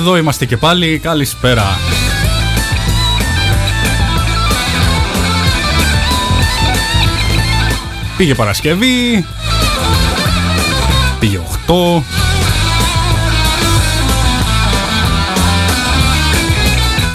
[0.00, 1.64] Εδώ είμαστε και πάλι, καλησπέρα.
[8.16, 9.24] Πήγε Παρασκευή,
[11.18, 12.02] πήγε 8,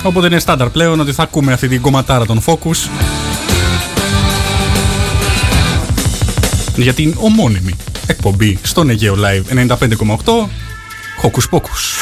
[0.03, 2.89] Οπότε είναι στάνταρ πλέον ότι θα ακούμε αυτή την κομματάρα των Focus
[6.75, 7.75] για την ομώνυμη
[8.07, 9.77] εκπομπή στον Αιγαίο Live 95,8
[11.21, 11.94] Hocus Pocus.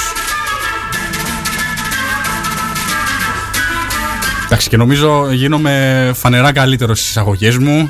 [4.54, 7.90] Εντάξει και νομίζω γίνομαι φανερά καλύτερος στις εισαγωγές μου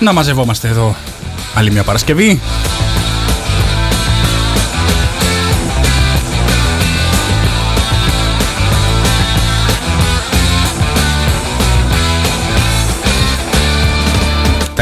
[0.00, 0.96] να μαζευόμαστε εδώ
[1.54, 2.40] άλλη μια Παρασκευή.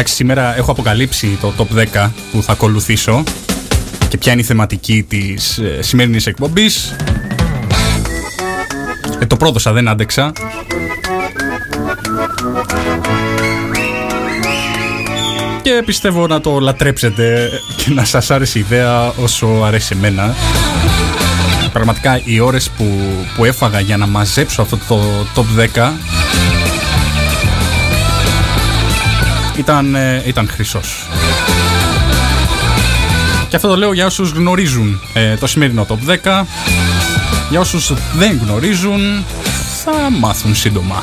[0.02, 3.22] Εντάξει, σήμερα έχω αποκαλύψει το top 10 που θα ακολουθήσω
[4.08, 6.96] και ποια είναι η θεματική της ε, σημερινής εκπομπής.
[9.18, 10.32] Ε, το πρόδωσα, δεν άντεξα.
[15.62, 20.34] και πιστεύω να το λατρέψετε και να σας άρεσε η ιδέα όσο αρέσει εμένα.
[21.72, 22.98] Πραγματικά οι ώρες που,
[23.36, 25.00] που έφαγα για να μαζέψω αυτό το
[25.34, 25.92] top 10
[29.56, 31.06] ήταν, ε, ήταν χρυσός.
[33.48, 36.46] Και αυτό το λέω για όσους γνωρίζουν ε, το σημερινό top 10.
[37.50, 39.24] Για όσους δεν γνωρίζουν
[39.84, 41.02] θα μάθουν σύντομα.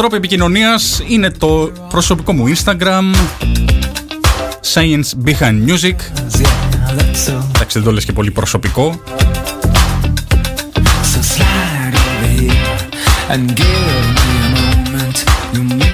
[0.00, 3.14] Λοιπόν, τρόπο επικοινωνίας είναι το προσωπικό μου Instagram
[4.72, 5.94] Science Behind Music.
[7.54, 9.02] Εντάξει δεν το λες και πολύ προσωπικό.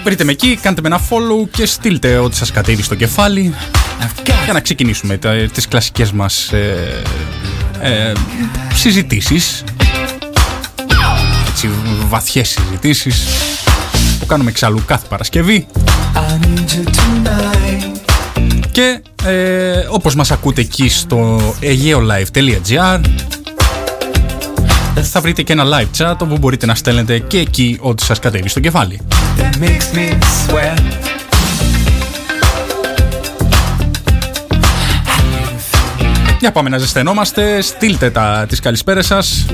[0.04, 3.54] Βρείτε με εκεί, κάντε με ένα follow και στείλτε ό,τι σας κατέβει στο κεφάλι.
[4.44, 5.18] Για να ξεκινήσουμε
[5.52, 7.02] τις κλασικές μας ε,
[7.80, 8.12] ε,
[8.74, 9.64] συζητήσεις.
[11.48, 11.70] Έτσι
[12.08, 13.45] βαθιές συζητήσεις
[14.26, 15.66] που κάνουμε εξάλλου κάθε Παρασκευή.
[18.70, 23.00] Και ε, όπως μας ακούτε εκεί στο aegeolive.gr
[25.02, 28.48] θα βρείτε και ένα live chat όπου μπορείτε να στέλνετε και εκεί ό,τι σας κατέβει
[28.48, 29.00] στο κεφάλι.
[36.40, 39.46] Για πάμε να ζεσθενόμαστε, στείλτε τα, τις καλησπέρες σας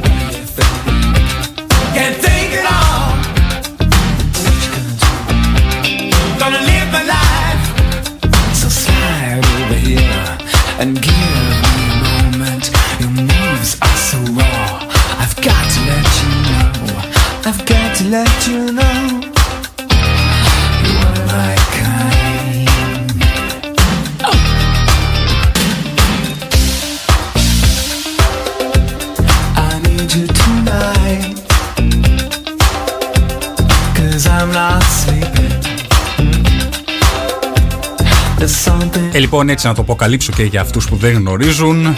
[39.22, 41.94] λοιπόν, έτσι να το αποκαλύψω και για αυτούς που δεν γνωρίζουν.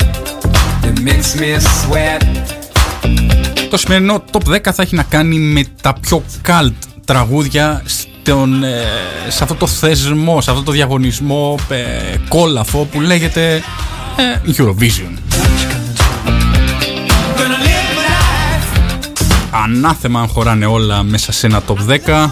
[3.71, 6.73] Το σημερινό top 10 θα έχει να κάνει με τα πιο cult
[7.05, 8.85] τραγούδια στον, ε,
[9.29, 13.63] σε αυτό το θεσμό, σε αυτό το διαγωνισμό ε, κόλαφο που λέγεται
[14.17, 15.19] ε, Eurovision.
[19.51, 21.77] Ανάθεμα αν χωράνε όλα μέσα σε ένα top
[22.09, 22.29] 10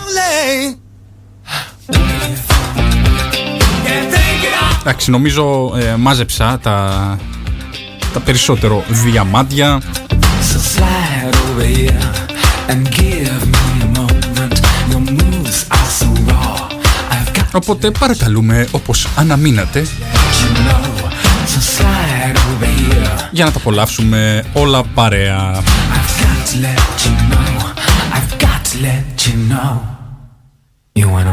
[4.84, 7.18] Εντάξει, νομίζω ε, μάζεψα τα,
[8.12, 9.80] τα περισσότερο διαμάντια.
[17.52, 19.86] Οπότε παρακαλούμε όπως αναμείνατε
[23.30, 25.62] για να τα απολαύσουμε όλα παρέα.
[30.94, 31.32] You wanna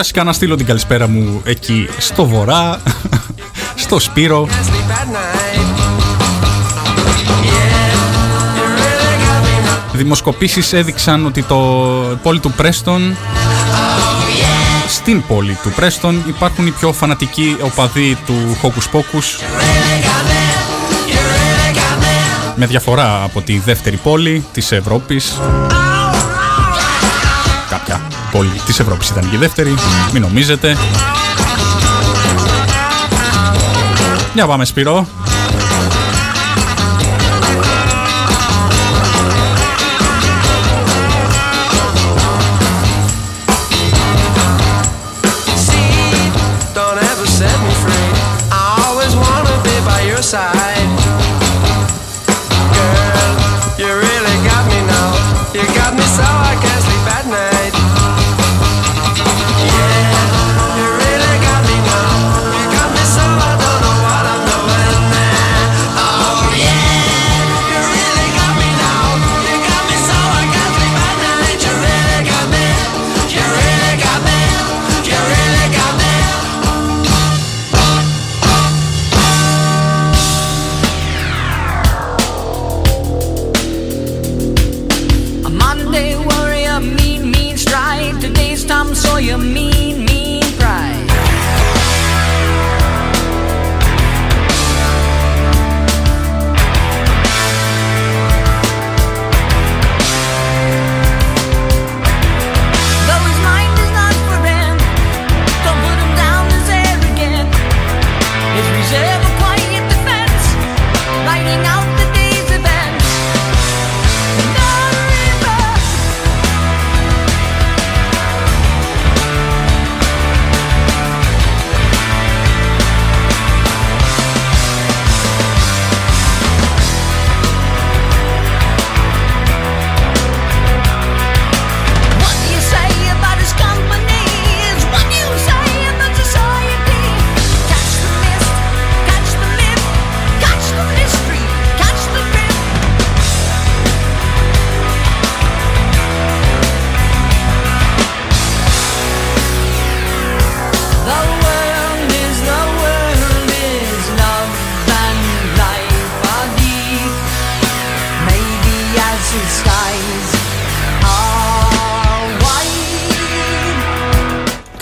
[0.00, 2.82] Κλασικά να στείλω την καλησπέρα μου εκεί στο βορρά,
[3.84, 4.48] στο Σπύρο.
[9.92, 11.56] Δημοσκοπήσεις έδειξαν ότι το
[12.22, 13.16] πόλη του Πρέστον
[14.88, 19.44] στην πόλη του Πρέστον υπάρχουν οι πιο φανατικοί οπαδοί του Hocus Pocus
[22.54, 25.38] με διαφορά από τη δεύτερη πόλη της Ευρώπης
[25.68, 25.89] κάποια
[28.30, 29.08] πόλη της Ευρώπης.
[29.08, 29.74] Ήταν και η δεύτερη
[30.12, 30.76] μην νομίζετε.
[34.34, 35.06] Για πάμε Σπύρο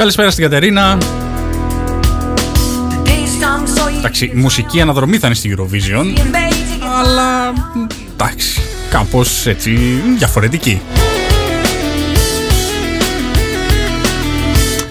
[0.09, 0.99] Καλησπέρα στην Κατερίνα.
[3.99, 6.19] Εντάξει, η μουσική αναδρομή θα είναι στη Eurovision,
[6.99, 7.53] αλλά
[8.13, 8.61] εντάξει,
[8.91, 9.71] κάπως έτσι
[10.19, 10.81] διαφορετική.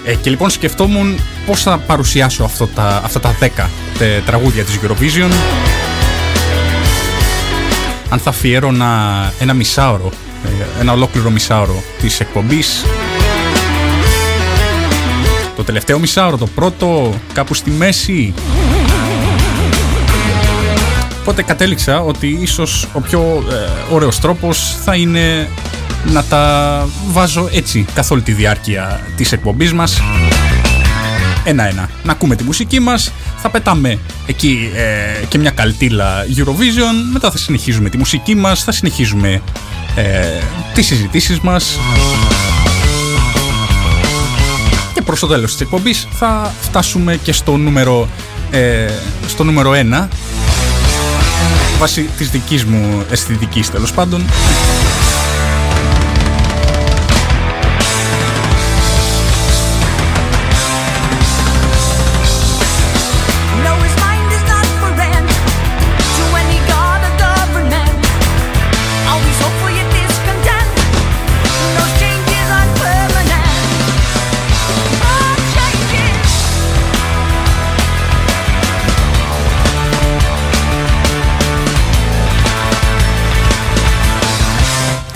[0.05, 3.67] Ε, και λοιπόν σκεφτόμουν πώς θα παρουσιάσω αυτό τα, αυτά τα 10
[4.25, 5.31] τραγούδια της Eurovision
[8.09, 10.12] αν θα αφιέρωνα ένα μισάωρο,
[10.45, 12.83] ε, ένα ολόκληρο μισάωρο της εκπομπής
[15.57, 18.33] το τελευταίο μισάωρο, το πρώτο κάπου στη μέση.
[21.21, 25.49] Οπότε κατέληξα ότι ίσως ο πιο ε, ωραίος τρόπος θα είναι
[26.05, 30.01] να τα βάζω έτσι καθ' όλη τη διάρκεια της εκπομπής μας.
[31.43, 31.89] Ένα-ένα.
[32.03, 37.37] Να ακούμε τη μουσική μας, θα πετάμε εκεί ε, και μια καλτήλα Eurovision, μετά θα
[37.37, 39.41] συνεχίζουμε τη μουσική μας, θα συνεχίζουμε
[39.95, 40.41] ε,
[40.73, 41.79] τις συζητήσεις μας
[45.17, 48.07] προς το τέλος της εκπομπής θα φτάσουμε και στο νούμερο,
[48.51, 48.88] ε,
[49.27, 50.09] στο νούμερο 1
[51.79, 54.25] βάσει της δικής μου αισθητικής τέλος πάντων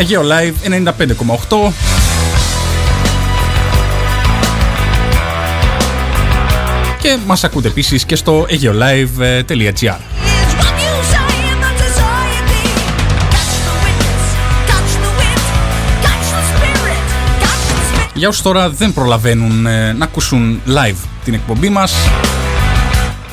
[0.01, 0.53] Αιγαίο Live
[0.87, 1.71] 95,8
[7.01, 9.97] και μας ακούτε επίσης και στο aegeolive.gr
[18.13, 21.93] Για όσους τώρα δεν προλαβαίνουν ε, να ακούσουν live την εκπομπή μας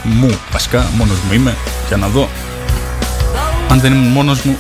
[0.02, 1.56] Μου, βασικά, μόνος μου είμαι.
[1.88, 2.28] Για να δω.
[3.68, 4.56] Αν δεν ήμουν μόνος μου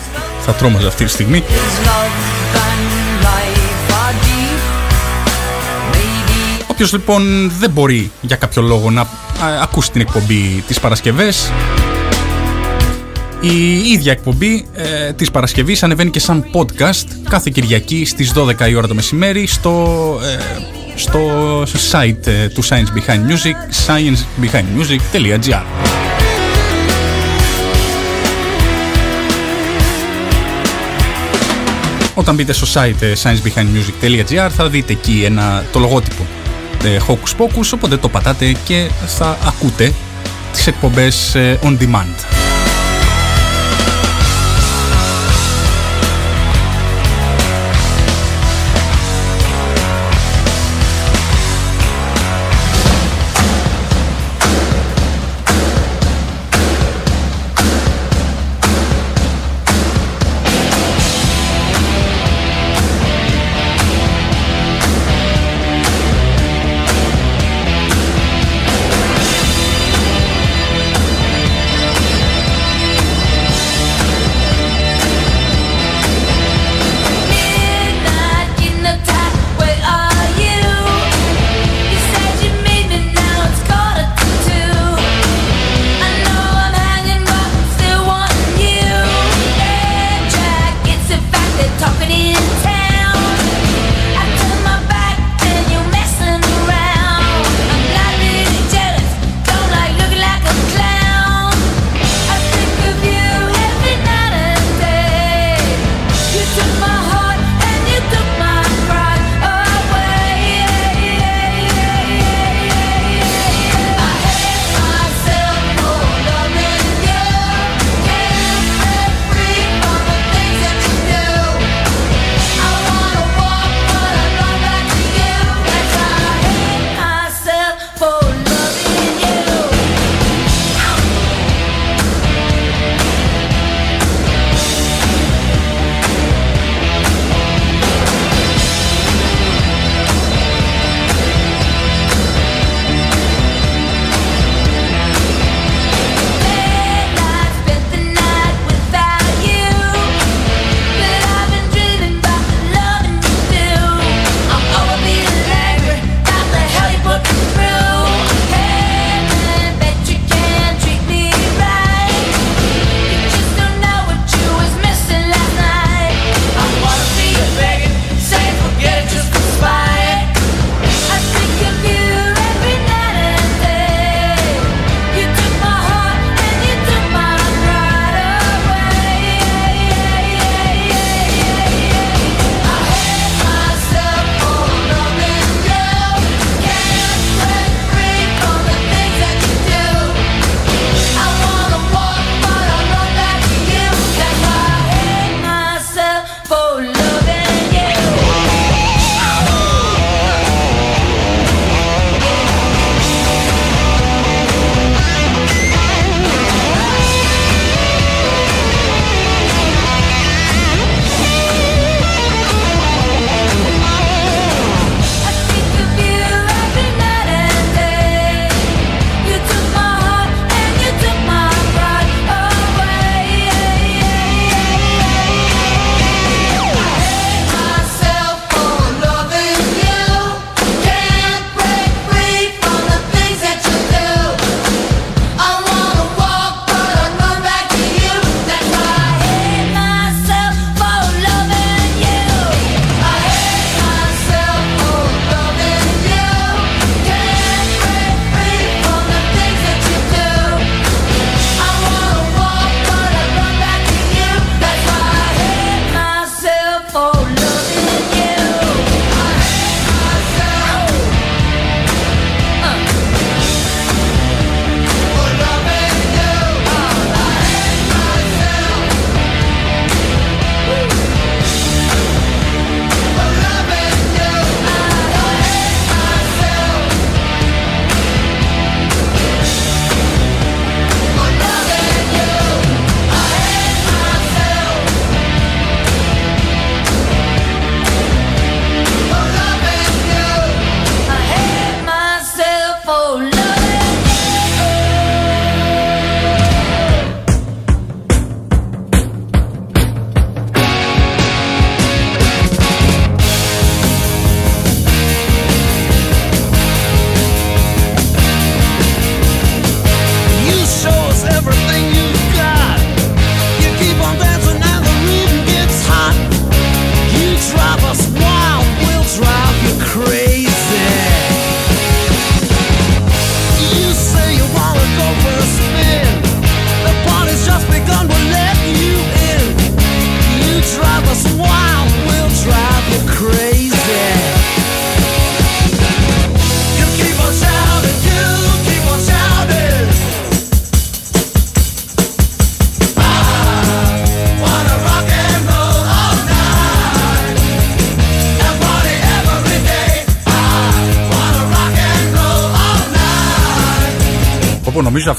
[0.50, 1.42] θα τρόμαζα αυτή τη στιγμή.
[6.66, 9.06] Όποιος λοιπόν δεν μπορεί για κάποιο λόγο να
[9.62, 11.50] ακούσει την εκπομπή τις Παρασκευές
[13.40, 18.74] η ίδια εκπομπή ε, της Παρασκευής ανεβαίνει και σαν podcast κάθε Κυριακή στις 12 η
[18.74, 20.38] ώρα το μεσημέρι στο, ε,
[20.94, 21.20] στο
[21.62, 25.97] site ε, του Science Behind Music sciencebehindmusic.gr
[32.18, 36.26] Όταν μπείτε στο site ε, sciencebehindmusic.gr θα δείτε εκεί ένα, το λογότυπο
[36.84, 39.92] ε, Hocus Pocus οπότε το πατάτε και θα ακούτε
[40.52, 42.47] τις εκπομπές ε, on demand.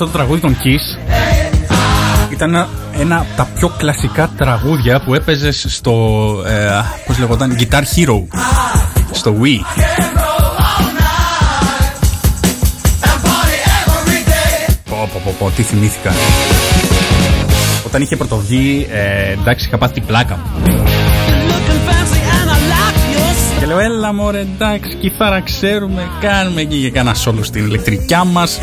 [0.02, 1.00] Αυτό το τραγούδι των Kiss
[2.30, 2.68] ήταν ένα,
[3.00, 5.94] ένα από τα πιο κλασικά τραγούδια που έπαιζες στο.
[6.48, 6.70] Ε,
[7.08, 8.24] Πώς λεγόταν, Guitar Hero.
[9.12, 9.60] Στο Wii.
[14.90, 16.12] Πω, πω, πω, πω, τι θυμήθηκα.
[17.86, 20.74] Όταν είχε πρωτοβγεί, ε, εντάξει, είχα πάθει την πλάκα μου.
[23.60, 28.60] Και λέω, έλα μωρέ, εντάξει, κιθάρα ξέρουμε, κάνουμε εκεί και κάνα σόλο στην ηλεκτρικιά μας.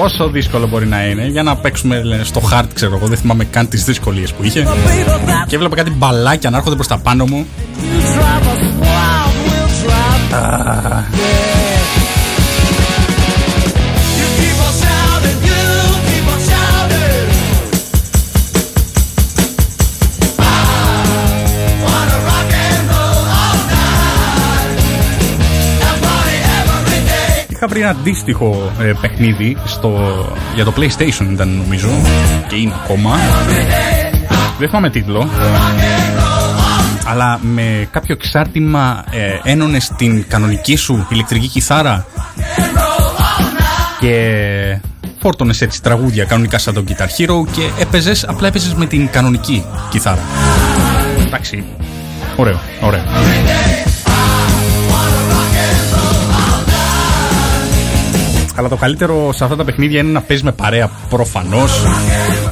[0.00, 3.06] Πόσο δύσκολο μπορεί να είναι για να παίξουμε λένε, στο hard, ξέρω εγώ.
[3.06, 4.66] Δεν θυμάμαι καν τις δυσκολίες που είχε.
[5.46, 7.46] Και έβλεπα κάτι μπαλάκια να έρχονται προς τα πάνω μου.
[27.68, 29.98] Είχα βρει ένα αντίστοιχο ε, παιχνίδι στο,
[30.54, 31.88] για το PlayStation ήταν νομίζω
[32.46, 33.10] και είναι ακόμα.
[34.58, 35.28] Δεν θυμάμαι τίτλο.
[37.04, 42.06] Αλλά με κάποιο εξάρτημα ε, ένωνες την κανονική σου ηλεκτρική κιθάρα
[44.00, 44.80] και
[45.20, 49.64] φόρτωνες έτσι τραγούδια κανονικά σαν τον Guitar Hero και έπαιζες, απλά έπαιζες με την κανονική
[49.90, 50.22] κιθάρα.
[51.26, 51.64] Εντάξει,
[52.36, 53.02] ωραίο, ωραίο.
[58.58, 61.82] Αλλά το καλύτερο σε αυτά τα παιχνίδια είναι να παίζεις με παρέα προφανώς.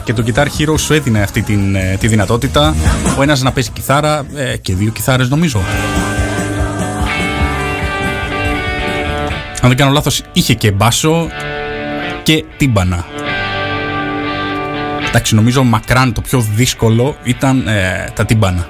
[0.04, 2.74] Και το Guitar Hero σου έδινε αυτή την, ε, τη δυνατότητα.
[3.18, 5.60] Ο ένας να παίζει κιθάρα ε, και δύο κιθάρες νομίζω.
[9.60, 11.28] Αν δεν κάνω λάθος είχε και μπάσο
[12.22, 13.04] και τύμπανα.
[15.08, 18.68] Εντάξει νομίζω μακράν το πιο δύσκολο ήταν ε, τα τύμπανα.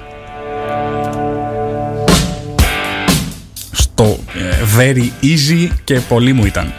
[3.71, 4.19] Στο
[4.77, 6.73] very easy και πολύ μου ήταν.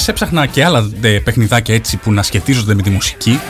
[0.00, 0.90] Μήνες έψαχνα και άλλα
[1.24, 3.40] παιχνιδάκια έτσι που να σχετίζονται με τη μουσική.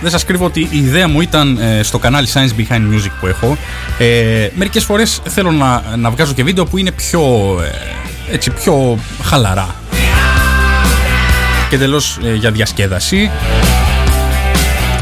[0.00, 3.26] Δεν σας κρύβω ότι η ιδέα μου ήταν ε, στο κανάλι Science Behind Music που
[3.26, 3.56] έχω.
[3.98, 7.20] Ε, μερικές φορές θέλω να, να βγάζω και βίντεο που είναι πιο,
[8.28, 9.74] ε, έτσι, πιο χαλαρά.
[11.70, 13.30] Και τελώς ε, για διασκέδαση.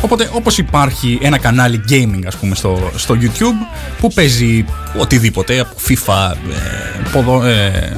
[0.00, 3.66] Οπότε όπως υπάρχει ένα κανάλι gaming ας πούμε στο, στο YouTube
[4.00, 4.64] που παίζει
[4.98, 7.96] οτιδήποτε από FIFA, ε, ποδο, ε,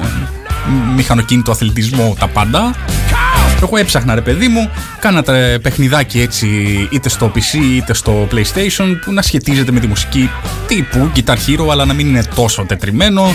[0.95, 2.75] μηχανοκίνητο αθλητισμό, τα πάντα.
[3.63, 6.47] Εγώ έψαχνα ρε παιδί μου, κάνα τα παιχνιδάκι έτσι
[6.91, 10.29] είτε στο PC είτε στο PlayStation που να σχετίζεται με τη μουσική
[10.67, 13.33] τύπου Guitar Hero αλλά να μην είναι τόσο τετριμένο.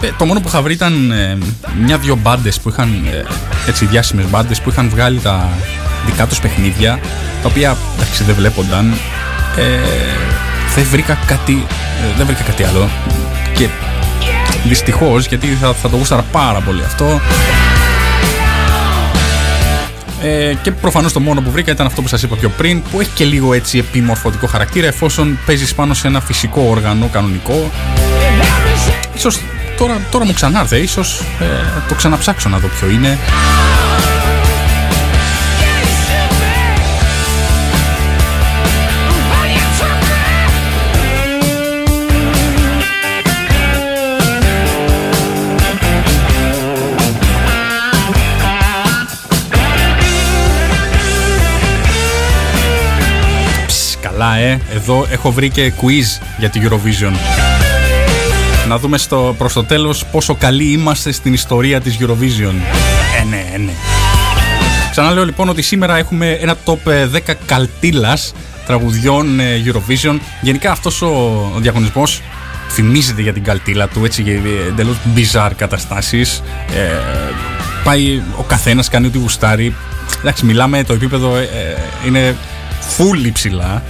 [0.00, 1.38] Ε, το μόνο που είχα βρει ήταν ε,
[1.84, 3.24] μια-δυο μπάντες που είχαν ε,
[3.68, 5.48] έτσι διάσημες μπάντες που είχαν βγάλει τα
[6.06, 6.98] δικά τους παιχνίδια
[7.42, 8.92] τα οποία εντάξει δεν βλέπονταν
[9.56, 9.62] ε,
[10.74, 11.66] δεν βρήκα κάτι
[12.16, 12.88] δεν βρήκα κάτι άλλο
[13.54, 13.68] και
[14.64, 17.20] Δυστυχώς, γιατί θα, θα το γούσταρα πάρα πολύ αυτό.
[20.22, 23.00] Ε, και προφανώς το μόνο που βρήκα ήταν αυτό που σας είπα πιο πριν που
[23.00, 27.70] έχει και λίγο έτσι επιμορφωτικό χαρακτήρα εφόσον παίζεις πάνω σε ένα φυσικό όργανο κανονικό
[29.14, 29.40] Ίσως
[29.76, 31.44] τώρα, τώρα μου ξανάρθε, ίσως ε,
[31.88, 33.18] το ξαναψάξω να δω ποιο είναι
[54.18, 54.60] Καλά, ε.
[54.74, 57.12] Εδώ έχω βρει και quiz για την Eurovision.
[58.68, 62.54] Να δούμε στο, προς το τέλος πόσο καλοί είμαστε στην ιστορία της Eurovision.
[63.20, 63.72] Ε, ναι, ε, ναι.
[64.90, 68.34] Ξαναλέω λοιπόν ότι σήμερα έχουμε ένα top 10 ε, καλτήλας
[68.66, 70.18] τραγουδιών ε, Eurovision.
[70.40, 72.22] Γενικά αυτός ο διαγωνισμός
[72.70, 76.42] θυμίζεται για την καλτήλα του, έτσι για εντελώς bizarre καταστάσεις.
[76.74, 76.98] Ε,
[77.84, 79.74] πάει ο καθένας, κάνει ό,τι γουστάρει.
[80.20, 81.34] Εντάξει, μιλάμε, το επίπεδο
[82.06, 82.36] είναι
[82.96, 83.82] full ψηλά.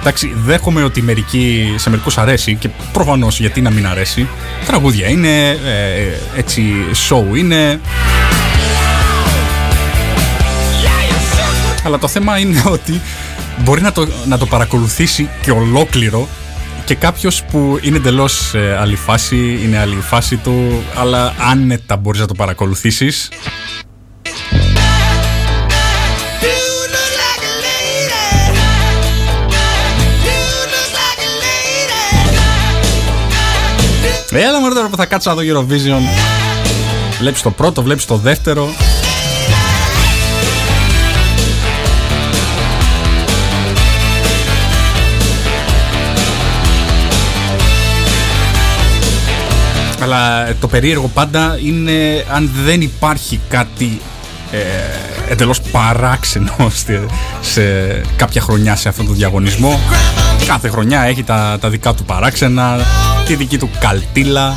[0.00, 4.28] Εντάξει, δέχομαι ότι μερικοί, σε μερικούς αρέσει και προφανώς γιατί να μην αρέσει.
[4.66, 5.58] Τραγούδια είναι, ε,
[6.36, 6.62] έτσι,
[7.08, 7.80] show είναι.
[11.84, 13.00] Αλλά το θέμα είναι ότι
[13.58, 16.28] μπορεί να το, να το παρακολουθήσει και ολόκληρο
[16.84, 22.20] και κάποιος που είναι εντελώς ε, άλλη φάση, είναι άλλη φάση του, αλλά άνετα μπορείς
[22.20, 23.28] να το παρακολουθήσεις.
[34.34, 36.00] Έλα μωρέ τώρα που θα κάτσω να δω Eurovision.
[37.18, 38.68] Βλέπεις το πρώτο, βλέπεις το δεύτερο.
[50.02, 54.00] Αλλά το περίεργο πάντα είναι αν δεν υπάρχει κάτι
[54.52, 54.58] ε,
[55.32, 57.06] εντελώς παράξενο σε,
[57.40, 57.62] σε
[58.16, 59.80] κάποια χρονιά σε αυτόν τον διαγωνισμό.
[60.46, 62.78] Κάθε χρονιά έχει τα, τα δικά του παράξενα,
[63.26, 64.56] τη δική του καλτήλα.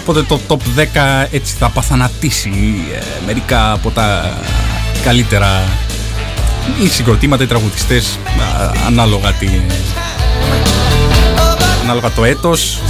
[0.00, 0.80] Οπότε το top
[1.24, 2.50] 10 έτσι θα παθανατήσει
[2.94, 4.38] ε, μερικά από τα
[5.04, 5.62] καλύτερα
[6.82, 8.18] ή συγκροτήματα ή τραγουδιστές
[8.86, 9.48] ανάλογα τη,
[11.82, 12.80] ανάλογα το έτος.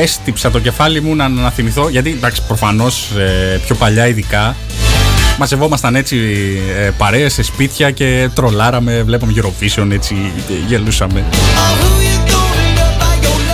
[0.00, 4.56] Έστυψα το κεφάλι μου να αναθυμηθώ γιατί εντάξει προφανώς ε, πιο παλιά ειδικά
[5.38, 6.18] μαζευόμασταν έτσι
[6.78, 10.14] ε, παρέες σε σπίτια και τρολάραμε, βλέπαμε Eurovision έτσι,
[10.66, 11.24] γελούσαμε.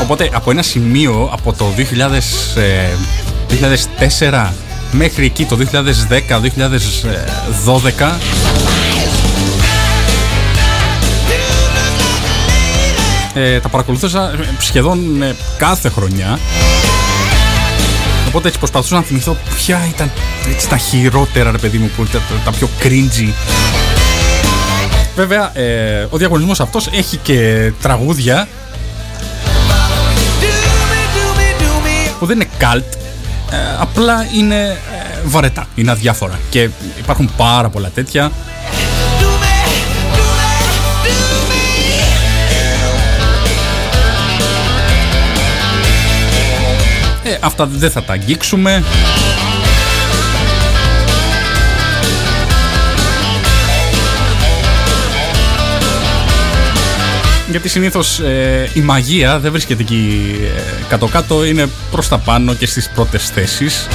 [0.03, 1.81] Οπότε από ένα σημείο από το 2000,
[4.21, 4.53] 2004 ε,
[4.93, 5.63] μέχρι εκεί το 2010-2012
[13.37, 16.39] ε, τα παρακολουθούσα σχεδόν ε, κάθε χρονιά.
[18.29, 20.11] Οπότε έτσι προσπαθούσα να θυμηθώ ποια ήταν
[20.51, 23.33] έτσι, τα χειρότερα, ρε παιδί μου, που ήταν τα, πιο cringy.
[25.17, 28.49] Βέβαια, ε, ο διαγωνισμός αυτός έχει και τραγούδια
[32.19, 32.97] που δεν είναι cult,
[33.51, 34.77] ε, απλά είναι ε,
[35.25, 36.39] βαρετά, είναι αδιάφορα.
[36.51, 36.69] Και
[36.99, 38.31] υπάρχουν πάρα πολλά τέτοια
[47.47, 48.85] αυτά δεν θα τα αγγίξουμε.
[57.51, 62.67] Γιατί συνήθως ε, η μαγεία δεν βρίσκεται εκεί ε, κάτω-κάτω, είναι προς τα πάνω και
[62.67, 63.89] στις πρώτες θέσεις.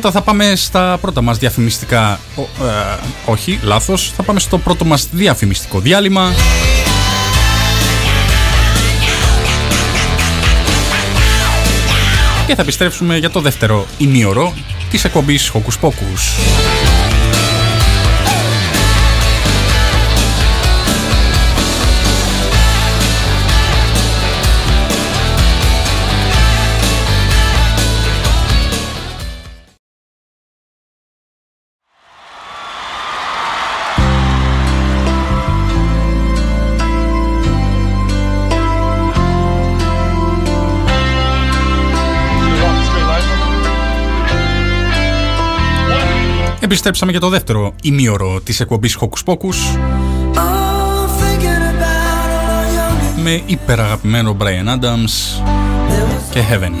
[0.00, 2.20] Πρώτα θα πάμε στα πρώτα μας διαφημιστικά.
[2.36, 2.44] Ε,
[3.24, 4.12] Όχι, λάθος.
[4.16, 6.32] Θα πάμε στο πρώτο μας διαφημιστικό διάλειμμα.
[12.46, 14.54] Και θα επιστρέψουμε για το δεύτερο ημίωρο
[14.90, 17.17] της εκπομπής Hocus Pocus
[46.68, 49.78] Επιστρέψαμε για το δεύτερο ημίωρο της εκπομπής Hocus Pocus
[53.22, 55.42] με υπεραγαπημένο Brian Adams
[56.30, 56.72] και Heaven.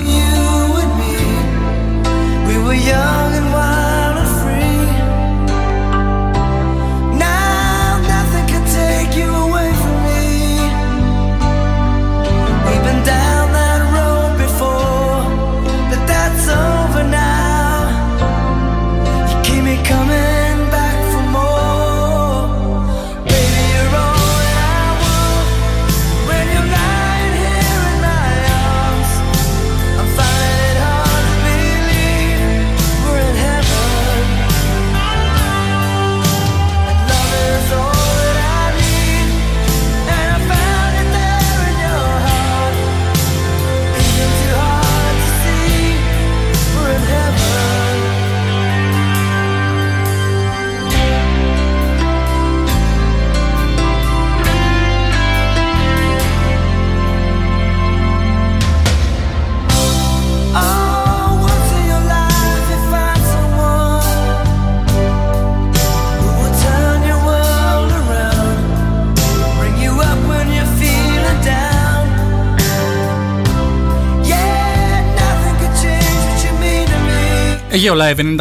[77.78, 78.36] Αιγαίο Live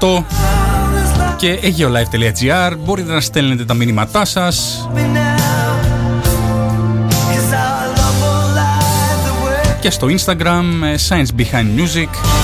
[0.00, 0.22] 95,8
[1.36, 4.88] και aegeolive.gr μπορείτε να στέλνετε τα μήνυματά σας.
[9.80, 12.35] Και στο Instagram ε, Science Behind Music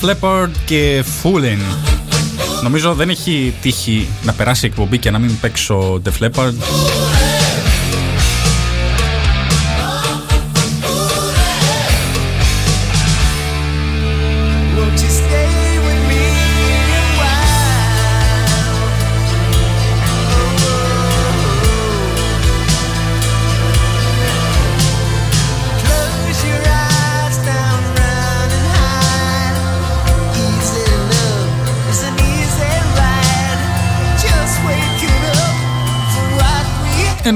[0.00, 1.58] Def Leppard και Foolin.
[2.62, 6.54] Νομίζω δεν έχει τύχει να περάσει εκπομπή και να μην παίξω Def Leppard.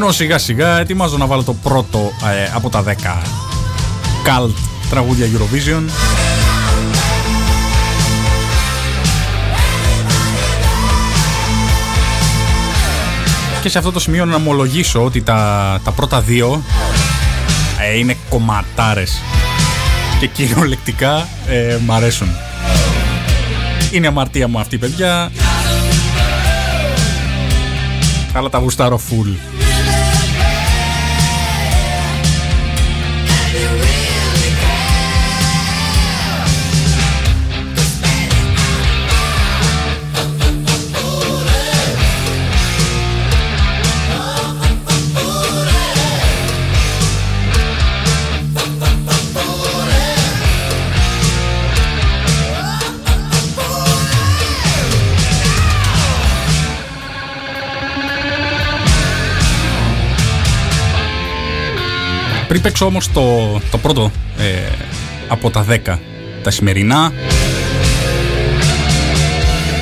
[0.03, 2.91] Ενώ σιγά σιγά ετοιμάζω να βάλω το πρώτο ε, από τα 10
[4.25, 4.55] cult
[4.91, 5.83] τραγούδια Eurovision.
[13.63, 16.63] Και σε αυτό το σημείο να ομολογήσω ότι τα, τα πρώτα δύο
[17.81, 19.21] ε, είναι κομματάρες
[20.21, 22.29] και κυριολεκτικά ε, μ' αρέσουν.
[23.91, 25.31] Είναι αμαρτία μου αυτή παιδιά
[28.33, 29.52] αλλά τα γουστάρω full.
[62.63, 64.73] Παίξω όμως το, το πρώτο ε,
[65.29, 65.99] από τα 10
[66.43, 67.13] τα σημερινά.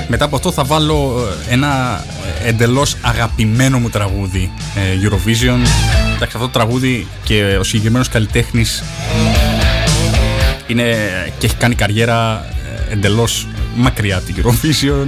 [0.08, 2.04] Μετά από αυτό θα βάλω ε, ένα
[2.44, 5.58] εντελώς αγαπημένο μου τραγούδι ε, Eurovision.
[6.14, 8.82] Εντάξει αυτό το τραγούδι και ο συγκεκριμένος καλλιτέχνης
[10.66, 10.96] είναι
[11.38, 12.46] και έχει κάνει καριέρα
[12.88, 13.46] ε, εντελώς
[13.76, 15.06] μακριά από την Eurovision.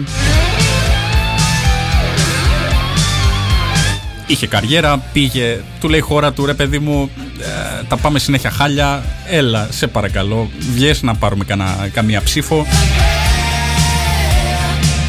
[4.27, 7.11] Είχε καριέρα, πήγε, του λέει χώρα του ρε παιδί μου,
[7.41, 12.67] ε, τα πάμε συνέχεια χάλια, έλα σε παρακαλώ, βγες να πάρουμε κανα, καμία ψήφο.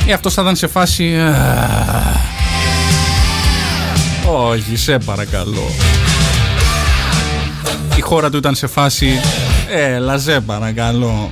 [0.07, 1.05] Ε, αυτός θα ήταν σε φάση...
[1.05, 1.33] «Ε,
[4.27, 5.71] όχι, σε παρακαλώ.
[7.95, 9.19] Η χώρα του ήταν σε φάση...
[9.69, 11.31] Έλα, σε παρακαλώ.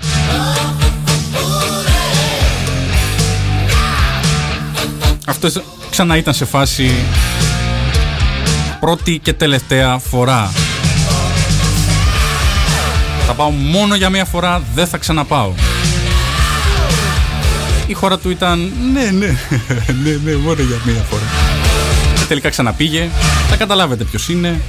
[5.26, 6.92] Αυτός ξανά ήταν σε φάση
[8.80, 10.52] πρώτη και τελευταία φορά.
[13.34, 15.54] Θα πάω μόνο για μία φορά, δεν θα ξαναπάω.
[17.88, 19.26] Η χώρα του ήταν ναι, ναι,
[20.04, 21.24] ναι, ναι, μόνο για μία φορά.
[22.16, 23.10] Και τελικά ξαναπήγε,
[23.50, 24.62] θα καταλάβετε ποιος είναι.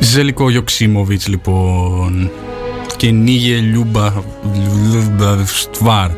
[0.00, 2.30] Ζελικό Γιοξίμοβιτς λοιπόν
[3.02, 4.12] και Νίγε Λιούμπα
[5.46, 6.10] Στβάρ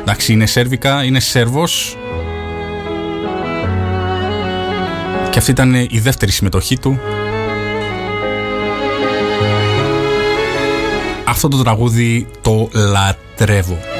[0.00, 1.96] εντάξει είναι Σέρβικα, είναι Σέρβος.
[5.30, 7.00] Και αυτή ήταν η δεύτερη συμμετοχή του.
[11.24, 13.93] Αυτό το τραγούδι το λατρεύω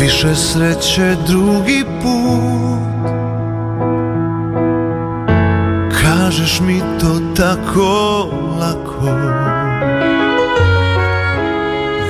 [0.00, 2.82] Više sreće drugi put
[6.02, 8.28] Kažeš mi to tako
[8.60, 9.06] lako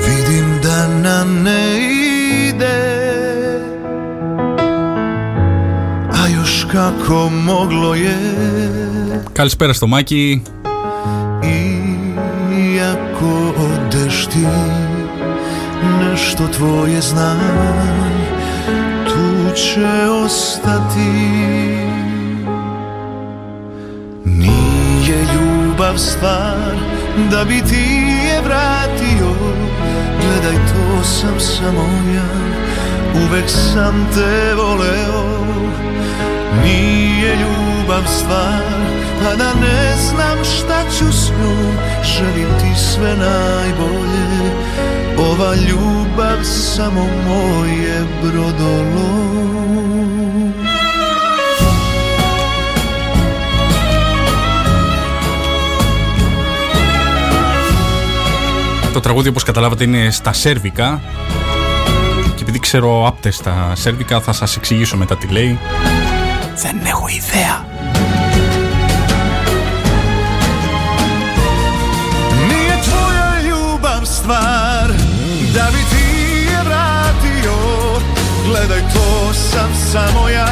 [0.07, 1.79] Vidim da nam ne
[2.49, 2.83] ide
[6.13, 8.17] A još kako moglo je
[9.33, 10.41] Καλησπέρα στο Μάκη
[12.75, 14.47] Iako odeš ti
[16.38, 17.40] nešto tvoje znam
[19.06, 21.10] tu će ostati.
[24.26, 26.76] Nije ljubav stvar
[27.32, 29.34] da bi ti je vratio.
[30.22, 31.82] Gledaj to sam samo
[32.16, 32.30] ja,
[33.26, 35.48] uvek sam te voleo.
[36.64, 38.62] Nije ljubav stvar,
[39.32, 41.74] a da ne znam šta ću s njom.
[42.04, 44.67] Želim ti sve najbolje,
[45.40, 49.08] ova ljubav samo moje brodolo
[58.94, 61.02] Το τραγούδι όπως καταλάβατε είναι στα σέρβικα.
[62.36, 65.60] Και επειδή ξέρω άπτες στα σέρβικα θα σας εξηγήσω μετά τι λέει.
[66.56, 67.67] Δεν έχω ιδέα
[75.54, 76.06] Da bi ti
[76.52, 77.56] je vratio.
[78.46, 80.48] Gledaj to sam samo ja.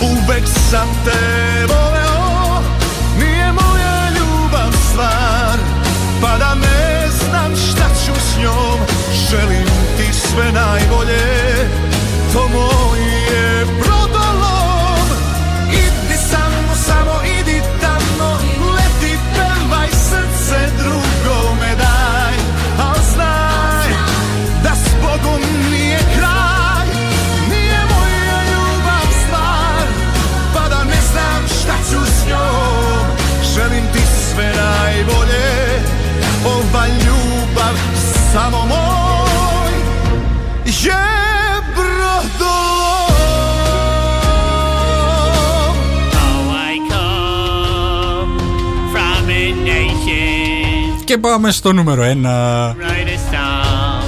[0.00, 2.62] Uvek sam te voleo.
[3.18, 5.58] Nije moja ljubav stvar.
[6.20, 8.78] Pa da ne znam šta ću s njom.
[9.30, 11.68] Želim ti sve najbolje.
[12.32, 12.93] To moj
[51.14, 54.04] Και πάμε στο νούμερο 1 write a song.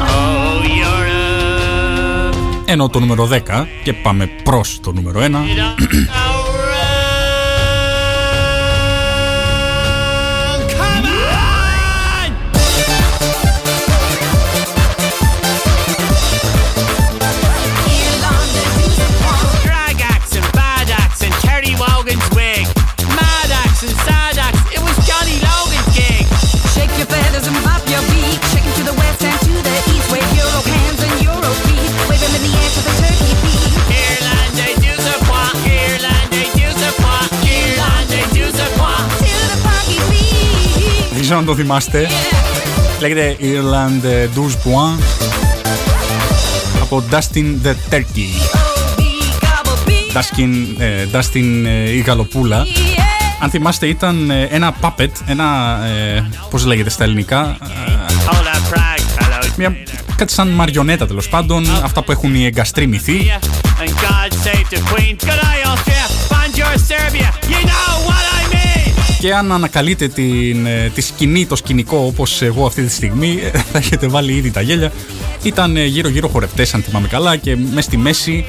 [0.00, 5.24] Oh, Europe, Ενώ το νούμερο 10 και πάμε προς το νούμερο 1
[41.28, 42.08] ξέρω αν το θυμάστε.
[43.00, 45.26] Λέγεται Irland ε, 12 Points
[46.82, 48.30] από Dustin the Turkey.
[50.14, 52.66] Dustin, ε, Dustin ε, η Γαλοπούλα.
[53.40, 57.90] Αν θυμάστε ήταν ε, ένα puppet, ένα, ε, πώς λέγεται στα ελληνικά, ε,
[58.26, 59.50] Hold up, Prague, hello.
[59.56, 59.76] μια,
[60.16, 62.86] κάτι σαν μαριονέτα τέλος πάντων, αυτά που έχουν οι εγκαστροί
[69.18, 73.58] Και αν ανακαλείτε την, ε, τη σκηνή, το σκηνικό όπως εγώ αυτή τη στιγμή, ε,
[73.58, 74.92] θα έχετε βάλει ήδη τα γέλια.
[75.42, 78.44] Ήταν ε, γύρω-γύρω χορευτές, αν θυμάμαι καλά, και μέσα στη μέση,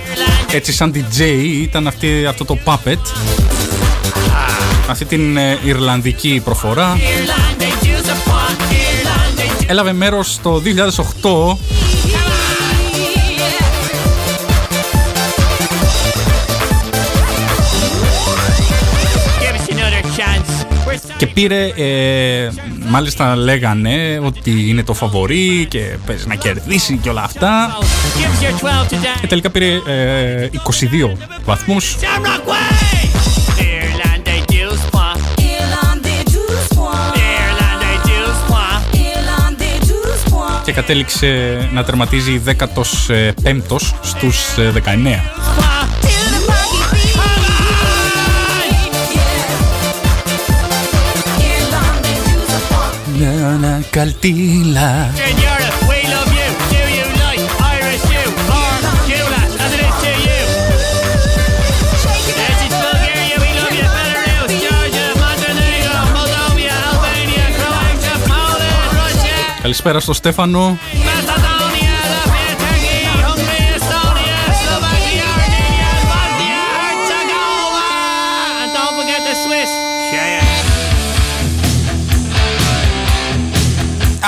[0.52, 1.22] έτσι σαν DJ,
[1.62, 3.00] ήταν αυτή, αυτό το puppet.
[4.90, 6.98] Αυτή την ε, Ιρλανδική προφορά.
[6.98, 8.60] Irland, they do support.
[8.72, 9.66] Irland, they do.
[9.68, 10.62] Έλαβε μέρος το
[11.52, 11.58] 2008
[21.18, 22.50] και πήρε, ε,
[22.90, 27.78] μάλιστα λέγανε ότι είναι το φαβορί και παίζει να κερδίσει και όλα αυτά.
[27.78, 29.26] Give us your 12 to Και dance.
[29.28, 31.96] τελικά πήρε ε, 22 βαθμούς.
[32.02, 33.08] Shamrock Way.
[33.62, 35.18] Irland, they do support.
[35.38, 37.20] Irland, they do support.
[40.66, 44.80] και κατέληξε να τερματίζει 15ος στους ε, 19.
[53.50, 54.90] Ana Caltila.
[69.62, 70.78] Καλησπέρα στο Στέφανο.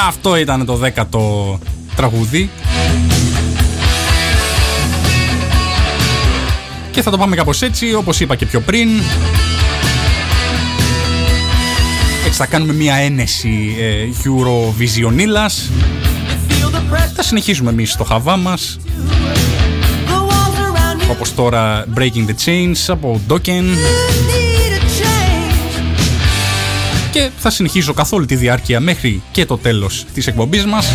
[0.07, 1.59] Αυτό ήταν το 10ο
[1.95, 2.49] τραγούδι.
[6.91, 8.89] Και θα το πάμε κάπως έτσι, όπως είπα και πιο πριν.
[12.25, 15.69] Έτσι θα κάνουμε μια ένεση ε, Eurovisionίλας.
[17.15, 18.79] Θα συνεχίσουμε εμείς στο χαβά μας.
[21.11, 23.63] Όπως τώρα Breaking the Chains από Dokken.
[27.11, 30.91] Και θα συνεχίζω καθ' όλη τη διάρκεια μέχρι και το τέλος της εκπομπής μας.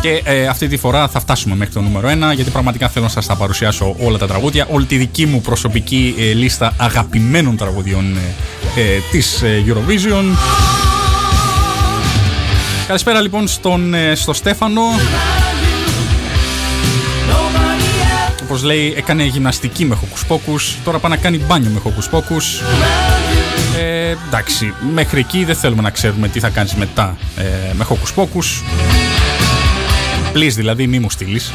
[0.00, 3.10] Και ε, αυτή τη φορά θα φτάσουμε μέχρι το νούμερο 1 γιατί πραγματικά θέλω να
[3.10, 8.16] σας τα παρουσιάσω όλα τα τραγούδια, όλη τη δική μου προσωπική ε, λίστα αγαπημένων τραγουδιών
[8.16, 10.24] ε, ε, της ε, Eurovision.
[12.86, 14.82] Καλησπέρα λοιπόν στον, ε, στο Στέφανο.
[18.42, 22.60] Όπως λέει έκανε γυμναστική με χοκουσπόκους, τώρα πάει να κάνει μπάνιο με χοκουσπόκους.
[24.14, 28.62] Ε, εντάξει, μέχρι εκεί δεν θέλουμε να ξέρουμε τι θα κάνεις μετά ε, με χοκουσπόκους.
[30.34, 31.52] Please δηλαδή μη μου στείλεις.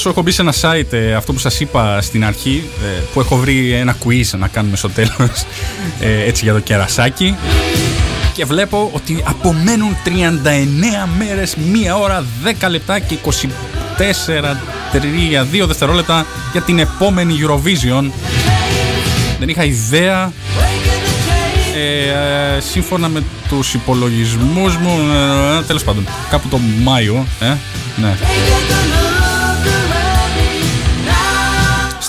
[0.00, 3.20] Ωστόσο, έχω μπει σε ένα site, ε, αυτό που σας είπα στην αρχή, ε, που
[3.20, 5.44] έχω βρει ένα quiz να κάνουμε στο τέλος,
[6.00, 7.36] ε, έτσι για το κερασάκι.
[8.32, 14.56] Και βλέπω ότι απομένουν 39 μέρες, 1 ώρα, 10 λεπτά και 24,
[14.92, 18.10] 3, 2 δευτερόλεπτα για την επόμενη Eurovision.
[19.38, 20.32] Δεν είχα ιδέα.
[21.74, 24.98] Ε, ε, σύμφωνα με τους υπολογισμούς μου,
[25.58, 27.54] ε, τέλος πάντων, κάπου το Μάιο, ε,
[27.96, 28.16] ναι.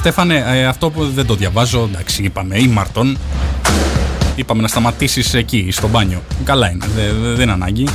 [0.02, 3.18] Στέφανε, ε, αυτό που δεν το διαβάζω, εντάξει, είπαμε, ή Μαρτών.
[4.36, 6.22] Είπαμε να σταματήσεις εκεί, στο μπάνιο.
[6.44, 7.88] Καλά είναι, δεν δε, δεν είναι ανάγκη.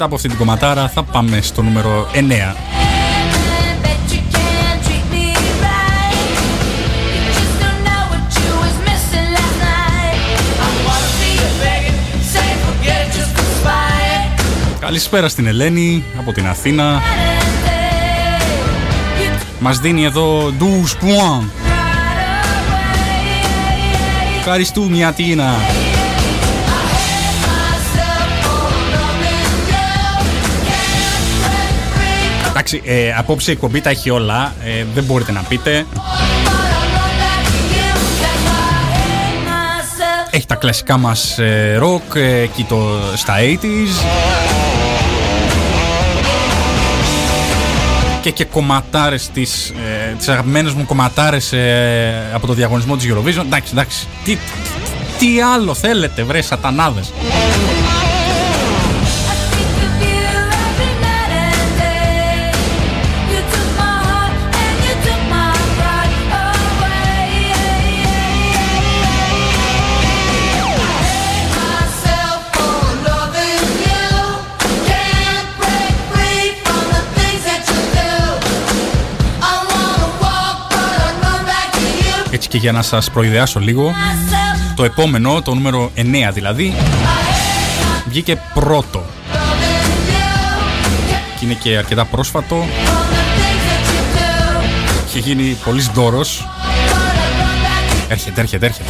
[0.00, 2.56] μετά από την κομματάρα θα πάμε στο νούμερο 9.
[14.80, 17.02] Καλησπέρα στην Ελένη από την Αθήνα.
[19.60, 21.50] Μας δίνει εδώ ντους πουάν.
[24.38, 25.44] Ευχαριστούμε Αθήνα.
[25.44, 25.89] Ευχαριστούμε
[32.60, 34.54] Εντάξει, ε, απόψε η εκπομπή τα έχει όλα.
[34.64, 35.86] Ε, δεν μπορείτε να πείτε.
[35.94, 37.90] But I run back to you.
[38.22, 40.28] That's why I hate myself.
[40.30, 42.76] Έχει τα κλασικά μας ε, rock ε, εκεί το,
[43.16, 44.04] στα 80s.
[48.20, 53.44] Και και κομματάρες τις, ε, τις αγαπημένες μου κομματάρες ε, από το διαγωνισμό της Eurovision.
[53.44, 54.06] Εντάξει, εντάξει.
[54.24, 54.40] Τι, τι,
[55.18, 57.12] τι άλλο θέλετε βρε σατανάδες.
[82.60, 86.02] Για να σας προειδεάσω λίγο, Myself, το επόμενο, το νούμερο 9
[86.32, 86.74] δηλαδή,
[88.08, 89.04] βγήκε πρώτο.
[89.32, 91.38] loving you.
[91.38, 92.56] Και είναι και αρκετά πρόσφατο.
[92.56, 95.06] From the things that you do.
[95.08, 96.46] Είχε γίνει πολύ δώρος.
[96.46, 98.89] But I run back to Έρχεται, έρχεται, έρχεται.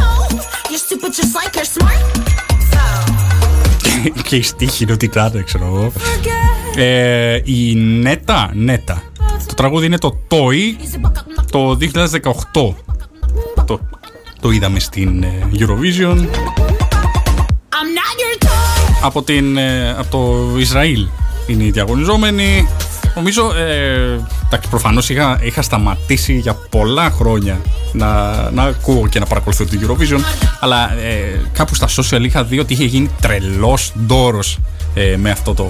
[0.00, 0.34] Home.
[0.70, 2.04] You're stupid just like you're smart.
[2.72, 2.82] So,
[4.28, 5.92] και η στίχη είναι ότι ήταν, ξέρω εγώ.
[5.96, 6.78] forget.
[6.78, 9.02] Ε, η Νέτα, Νέτα.
[9.46, 10.74] Το τραγούδι είναι το Toy
[11.52, 12.74] το 2018.
[13.66, 13.80] Το,
[14.40, 16.16] το είδαμε στην ε, Eurovision
[17.76, 18.98] I'm not your toy.
[19.02, 21.06] από, την, ε, από το Ισραήλ.
[21.46, 22.68] Είναι οι διαγωνιζόμενοι.
[23.14, 27.60] Νομίζω, ε, εντάξει, προφανώς είχα, είχα σταματήσει για πολλά χρόνια
[27.92, 30.20] να, να ακούω και να παρακολουθώ την Eurovision,
[30.60, 34.58] αλλά ε, κάπου στα social είχα δει ότι είχε γίνει τρελός ντόρος
[34.94, 35.64] ε, με, αυτό το,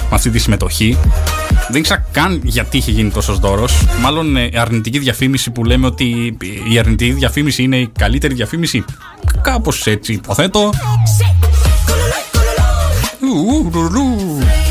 [0.00, 0.98] με αυτή τη συμμετοχή.
[1.68, 3.68] Δεν ήξερα καν γιατί είχε γίνει τόσο δώρο.
[4.00, 6.36] Μάλλον ε, αρνητική διαφήμιση που λέμε ότι
[6.72, 8.84] η αρνητική διαφήμιση είναι η καλύτερη διαφήμιση.
[9.42, 10.70] Κάπω έτσι υποθέτω.
[10.72, 11.42] Shake.
[13.22, 13.92] Gululu, gululu.
[13.92, 14.61] Ου, ου,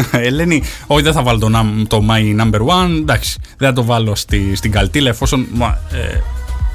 [0.28, 2.96] Ελένη, όχι δεν θα βάλω το, num- το My Number One.
[3.00, 5.46] Εντάξει, δεν θα το βάλω στη, στην καλτήλα εφόσον.
[5.52, 6.20] Μα, ε,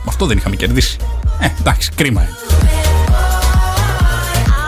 [0.08, 0.98] αυτό δεν είχαμε κερδίσει.
[1.40, 2.22] Ε, εντάξει, κρίμα.
[2.22, 2.30] είναι.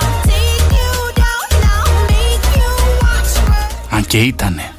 [0.02, 2.70] I'll take you down now, make you
[3.02, 3.88] watch me.
[3.90, 4.72] Αν και ήτανε.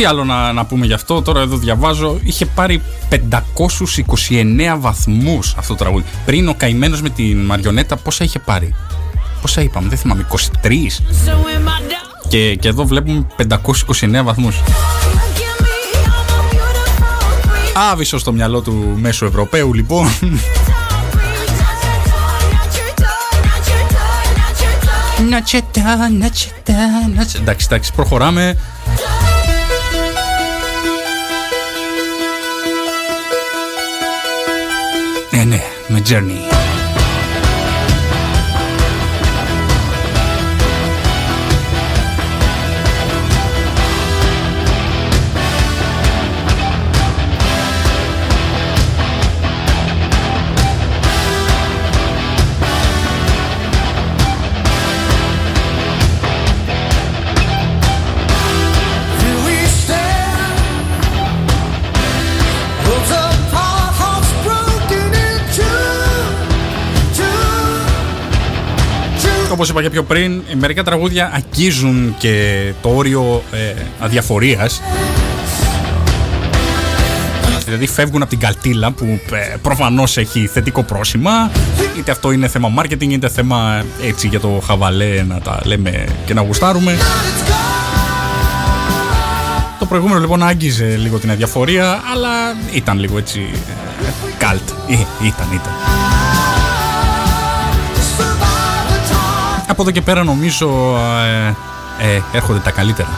[0.00, 2.18] Τι άλλο να, να πούμε γι' αυτό, τώρα εδώ διαβάζω.
[2.22, 6.04] Είχε πάρει 529 βαθμούς αυτό το τραγούδι.
[6.24, 8.74] Πριν ο καημένος με την Μαριονέτα, πόσα είχε πάρει;
[9.40, 10.36] Πόσα είπαμε, δεν θυμάμαι, 23.
[10.36, 12.28] so in my down.
[12.28, 14.56] Και, και εδώ βλέπουμε 529 βαθμούς.
[14.60, 15.66] Give me,
[16.06, 17.90] I'm a beautiful freak.
[17.92, 20.06] Άβυσο στο μυαλό του μέσου Ευρωπαίου λοιπόν.
[20.08, 21.32] Not your
[22.08, 23.16] toy, not your toy,
[24.38, 24.76] not your
[25.24, 25.28] toy.
[25.30, 26.74] Νατσετά, νατσετά,
[27.16, 28.56] νατσε- Εντάξει, εντάξει, προχωράμε.
[35.40, 36.59] Ναι, ναι, με Journey.
[69.60, 74.80] Όπως είπα και πιο πριν, μερικά τραγούδια αγγίζουν και το όριο ε, αδιαφορίας.
[77.64, 81.50] Δηλαδή φεύγουν από την καλτήλα που ε, προφανώς έχει θετικό πρόσημα
[81.98, 86.04] είτε αυτό είναι θέμα marketing είτε θέμα ε, έτσι για το χαβαλέ να τα λέμε
[86.26, 86.96] και να γουστάρουμε.
[89.78, 92.30] Το προηγούμενο λοιπόν άγγιζε λίγο την αδιαφορία αλλά
[92.72, 94.68] ήταν λίγο έτσι ε, καλτ.
[94.88, 95.89] Ε, ήταν, ήταν.
[99.80, 101.56] Από εδώ και πέρα νομίζω ε,
[101.98, 103.08] ε, έρχονται τα καλύτερα.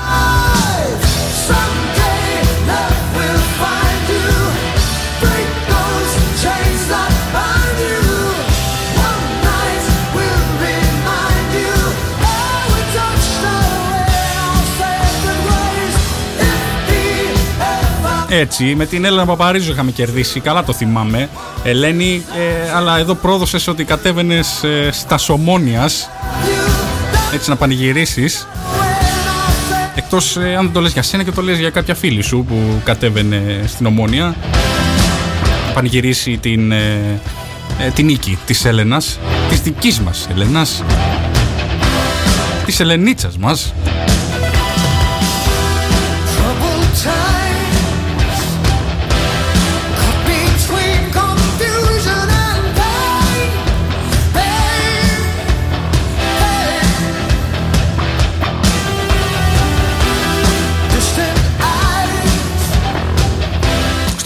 [18.35, 21.28] Έτσι, με την Έλενα Παπαρίζου είχαμε κερδίσει, καλά το θυμάμαι.
[21.64, 22.24] Ελένη,
[22.66, 26.11] ε, αλλά εδώ πρόδωσες ότι κατέβαινες ε, στα Σομόνιας,
[27.35, 28.47] έτσι να πανηγυρίσεις.
[29.95, 32.45] Εκτός ε, αν δεν το λες για σένα και το λες για κάποια φίλη σου
[32.49, 34.35] που κατέβαινε στην Ομόνια.
[35.66, 37.20] Να πανηγυρίσει την, ε,
[37.78, 39.18] ε, την νίκη της Έλενας,
[39.49, 40.83] της δικής μας Έλενας,
[42.64, 43.72] της Ελενίτσας μας.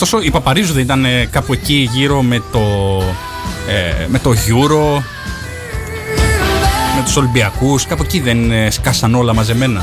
[0.06, 2.58] Ωστόσο, η Παπαρίζου δεν ήταν ε, κάπου εκεί γύρω με το,
[3.68, 5.02] ε, με το Euro.
[7.04, 9.82] τους Ολυμπιακούς, κάπου εκεί δεν ε, σκάσαν όλα μαζεμένα.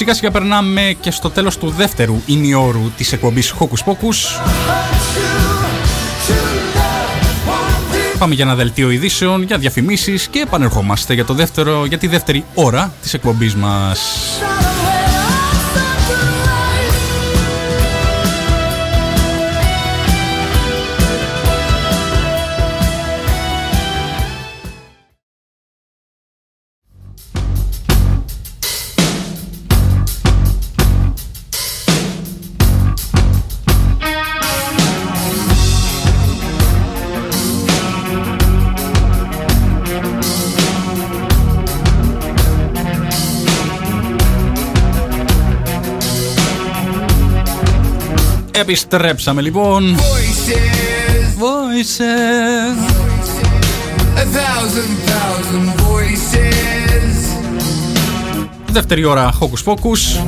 [0.00, 4.42] Σιγά σιγά περνάμε και στο τέλος του δεύτερου ημιώρου της εκπομπής Hocus Pocus.
[8.18, 12.44] Πάμε για ένα δελτίο ειδήσεων, για διαφημίσεις και επανερχόμαστε για, το δεύτερο, για τη δεύτερη
[12.54, 13.98] ώρα της εκπομπής μας.
[48.70, 49.96] Επιστρέψαμε λοιπόν.
[49.96, 52.76] Voices, Voices.
[54.16, 57.16] a thousand thousand voices.
[58.72, 60.24] Δεύτερη ώρα Hocus Pocus.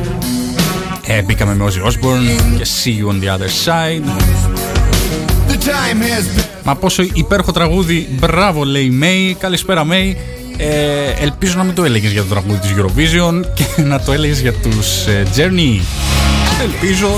[1.06, 4.04] Ε, μπήκαμε με Ozzy Osbourne και See You on the Other Side.
[5.48, 6.44] The time has been.
[6.64, 8.08] Μα πόσο υπέροχο τραγούδι.
[8.18, 9.36] Μπράβο, λέει η Μέη.
[9.40, 10.16] Καλησπέρα, Μέη.
[10.56, 14.40] Ε, ελπίζω να μην το έλεγες για το τραγούδι της Eurovision και να το έλεγες
[14.40, 15.80] για τους ε, Journey.
[16.62, 17.08] Ελπίζω.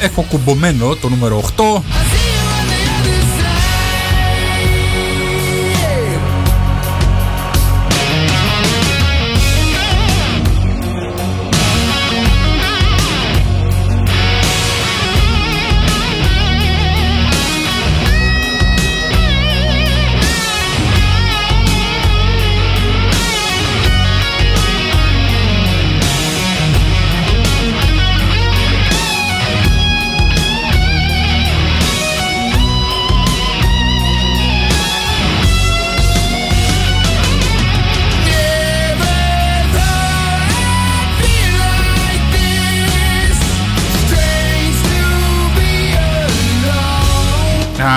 [0.00, 1.82] Έχω κουμπωμένο το νούμερο 8.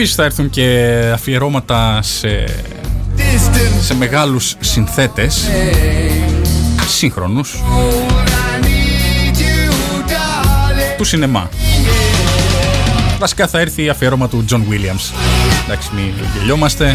[0.00, 2.44] Επίσης θα έρθουν και αφιερώματα σε,
[3.16, 3.80] distant.
[3.80, 5.48] σε μεγάλους συνθέτες
[6.88, 9.72] σύγχρονους I need you,
[10.08, 10.96] darling.
[10.96, 11.48] του σινεμά.
[11.48, 11.54] Yeah.
[13.18, 15.14] Βασικά θα έρθει αφιέρωμα του John Williams.
[15.64, 16.94] Εντάξει, μην γελιόμαστε.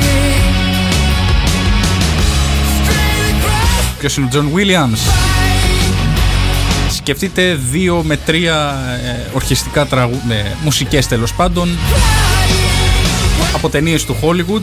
[3.99, 4.97] Ποιος είναι ο John Williams?
[6.95, 8.75] Σκεφτείτε δύο με τρία
[9.05, 10.21] ε, ορχιστικά τραγου...
[10.29, 11.69] ε, μουσικές τέλος πάντων
[13.65, 14.61] από ταινίες του Hollywood.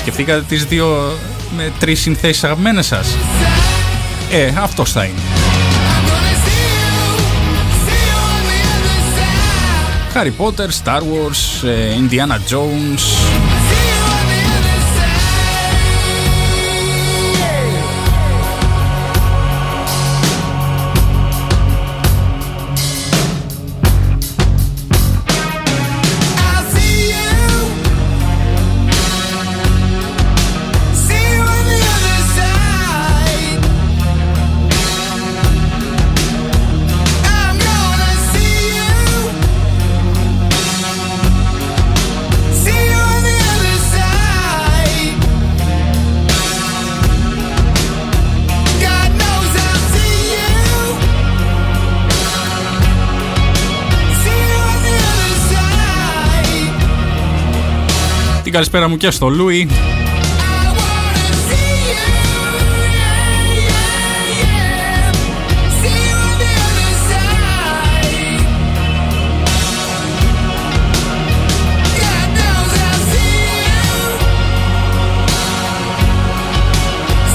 [0.00, 1.18] Σκεφτήκατε τις δύο
[1.56, 3.16] με τρεις συνθέσεις αγαπημένες σας;
[4.30, 5.18] Ε, αυτός θα είναι.
[10.14, 13.02] Harry Potter, Star Wars, ε, Indiana Jones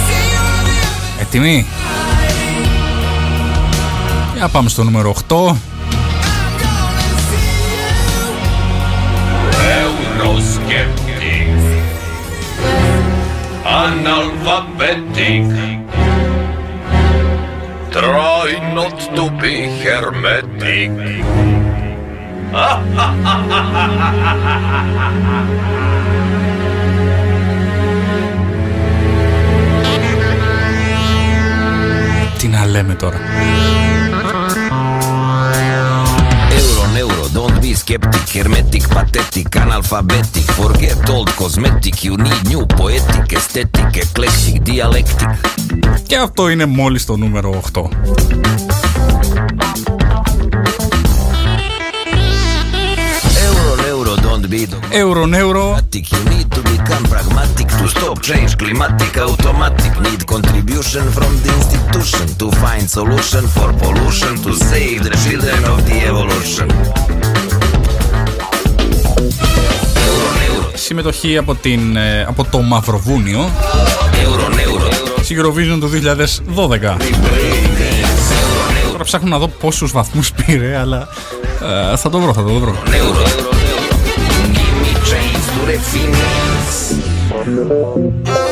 [0.06, 1.66] See you on the other Έτοιμοι;
[4.36, 5.56] Για πάμε στο νούμερο 8
[13.72, 15.48] Analphabetic.
[17.96, 19.54] Try not to be
[19.84, 20.92] hermetic.
[32.38, 33.18] Τι να λέμε τώρα
[37.82, 45.30] skeptic, hermetic, pathetic, analphabetic, forget old cosmetic, you need new poetic, aesthetic, eclectic, dialectic.
[46.08, 47.90] Και αυτό είναι μόλις το νούμερο 8
[54.94, 55.78] Euro,
[70.92, 73.50] Συμμετοχή από, την, ε, από το Μαυροβούνιο.
[74.24, 76.98] Euro, neuro, στη Eurovision του 2012
[78.92, 81.08] Τώρα ψάχνω να δω πόσους βαθμούς πήρε αλλά
[81.94, 82.76] ε, θα το βρω, θα το βρω.
[82.86, 83.52] Neuro, euro,
[88.26, 88.51] give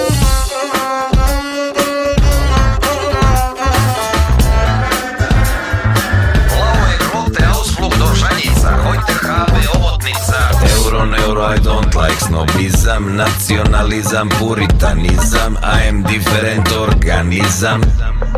[11.49, 15.57] I don't like snobism Naționalism, puritanism.
[15.63, 17.81] I am different organism.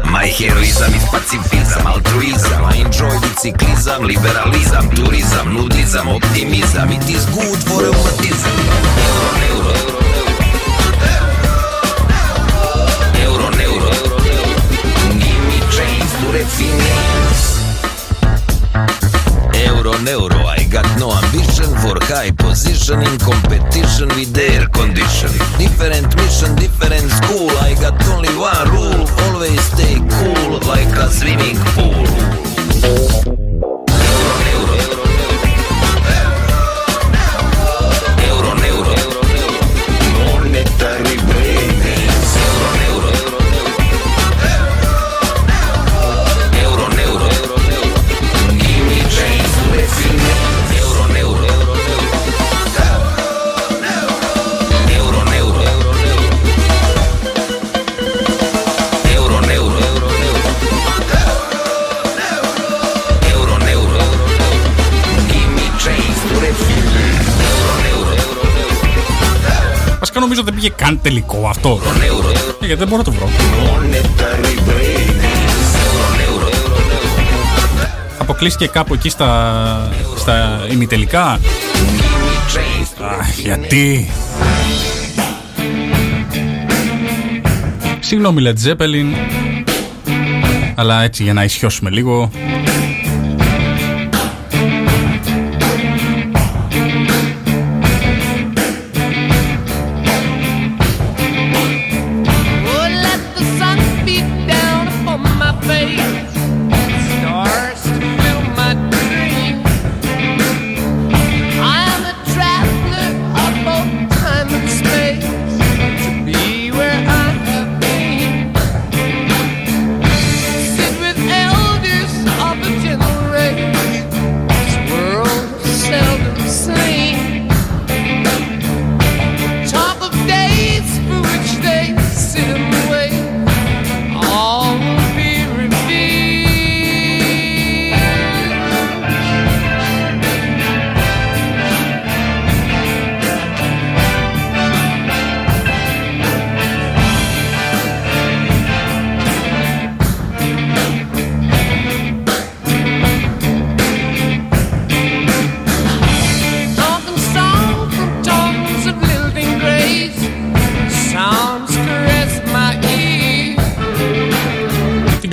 [0.05, 2.63] My heroism is pacifism, altruism.
[2.63, 6.89] I enjoy biciclism, liberalism, tourism Nudism, optimism.
[6.91, 8.55] It is good for rheumatism
[9.07, 9.73] Euro, euro,
[10.19, 10.33] euro
[13.27, 14.19] Euro, euro, euro
[15.19, 16.43] Give me change, do the
[19.67, 20.50] Euro, euro.
[20.71, 25.29] Got no ambition for high position in competition with air condition.
[25.57, 31.57] Different mission, different school, I got only one rule, always stay cool like a swimming
[31.75, 33.40] pool.
[70.91, 71.79] Νομίζω δεν πήγε καν τελικό αυτό.
[71.83, 73.27] Neuro, Ε, Γιατί δεν μπορώ να το βρω.
[73.27, 75.23] Monetary brains.
[76.27, 76.71] Euro, neuro,
[78.17, 81.39] Αποκλείστηκε κάπου εκεί στα, στα ημιτελικά.
[82.55, 84.09] Change Αχ, γιατί.
[87.99, 89.05] Συγγνώμη Led Zeppelin.
[90.75, 92.31] Αλλά έτσι για να ισιώσουμε λίγο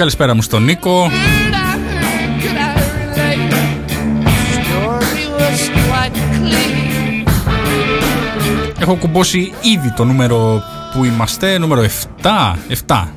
[0.09, 1.07] καλησπέρα μου στον Νίκο.
[1.07, 3.53] Could I heard, could I relate?
[4.57, 7.25] Story was quite clear.
[8.81, 10.63] Έχω κουμπώσει ήδη το νούμερο
[10.95, 11.83] που είμαστε, νούμερο
[12.23, 12.57] 7.
[12.87, 13.09] 7.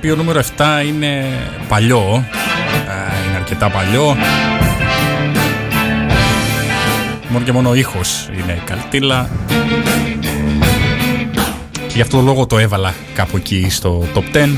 [0.00, 1.24] Οποίο νούμερο 7 είναι
[1.68, 2.24] παλιό.
[2.88, 4.16] Ε, Είναι αρκετά παλιό.
[7.28, 9.30] Μόνο και μόνο ο ήχος είναι καλτήλα.
[11.74, 14.48] Και γι' αυτό το λόγο το έβαλα κάπου εκεί στο top 10.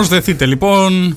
[0.00, 1.16] Προσδεθείτε λοιπόν.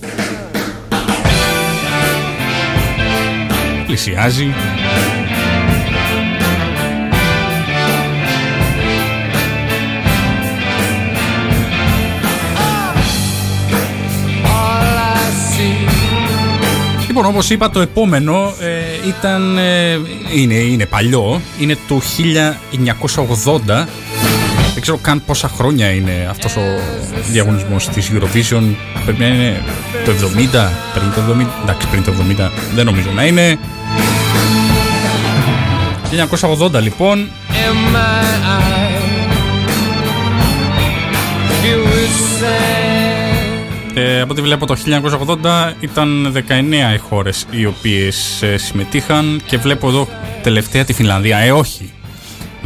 [3.86, 4.54] Πλησιάζει.
[14.44, 15.94] All I see
[17.08, 20.00] Λοιπόν, όπως είπα, το επόμενο ε, ήταν, ε,
[20.36, 22.02] είναι, είναι παλιό, είναι του
[23.46, 23.86] 1980.
[24.86, 26.62] Δεν ξέρω καν πόσα χρόνια είναι αυτός ο
[27.32, 28.76] διαγωνισμός της Eurovision.
[29.04, 29.64] Πρέπει να είναι
[30.06, 32.14] το 70, πριν το 70, εντάξει πριν το
[32.46, 33.60] 70 δεν νομίζω να είναι.
[36.60, 38.24] 1980 λοιπόν, in my
[38.56, 39.02] eye.
[41.64, 42.10] You were
[42.40, 44.00] sad.
[44.00, 44.76] ε, από ό,τι βλέπω το
[45.44, 50.08] 1980 ήταν 19 οι χώρες οι οποίες ε, συμμετείχαν και βλέπω εδώ
[50.44, 51.38] τελευταία τη Φινλανδία.
[51.38, 51.92] Ε, όχι.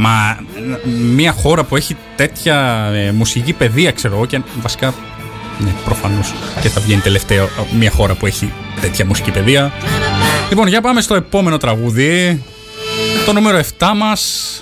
[0.00, 0.38] Μα
[0.84, 4.94] ε, μια χώρα που έχει τέτοια ε, μουσική παιδεία, ξέρω εγώ, και βασικά.
[5.58, 9.72] Ναι, προφανώς και θα βγαίνει τελευταίο ε, μια χώρα που έχει τέτοια μουσική παιδεία.
[10.48, 12.42] Λοιπόν, για πάμε στο επόμενο τραγούδι.
[13.26, 14.52] Το νούμερο 7 μας.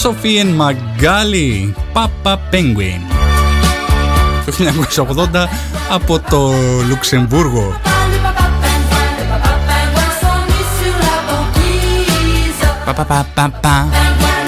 [0.00, 3.00] Σοφίεν Μαγκάλι, Πάπα Penguin.
[4.46, 4.52] Το
[5.32, 6.51] 1980 από το
[6.89, 7.79] Λουξεμβούργο.
[8.13, 12.63] Le papa pingouin, le papa pingouin s'ennuie sur la banquise.
[12.85, 13.87] Πα, πα, πα, πα, πα.
[13.91, 14.43] Pingouin,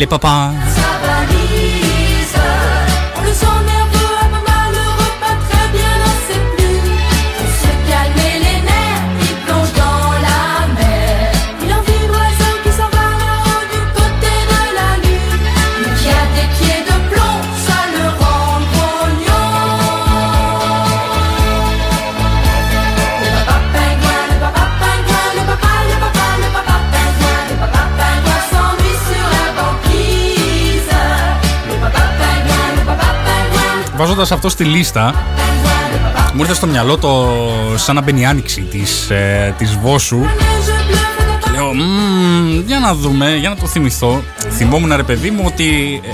[0.00, 0.34] le papa
[33.99, 37.27] Pingouin, Βάζοντας αυτό στη λίστα, le papa μου ήρθε στο μυαλό το
[37.75, 40.19] σαν να μπαίνει η άνοιξη της, ε, της Βόσου.
[40.19, 44.21] neige bleu fait Λέω, «Μμμ, για να δούμε, για να το θυμηθώ.
[44.51, 46.09] Θυμόμουν ρε παιδί μου ότι ε,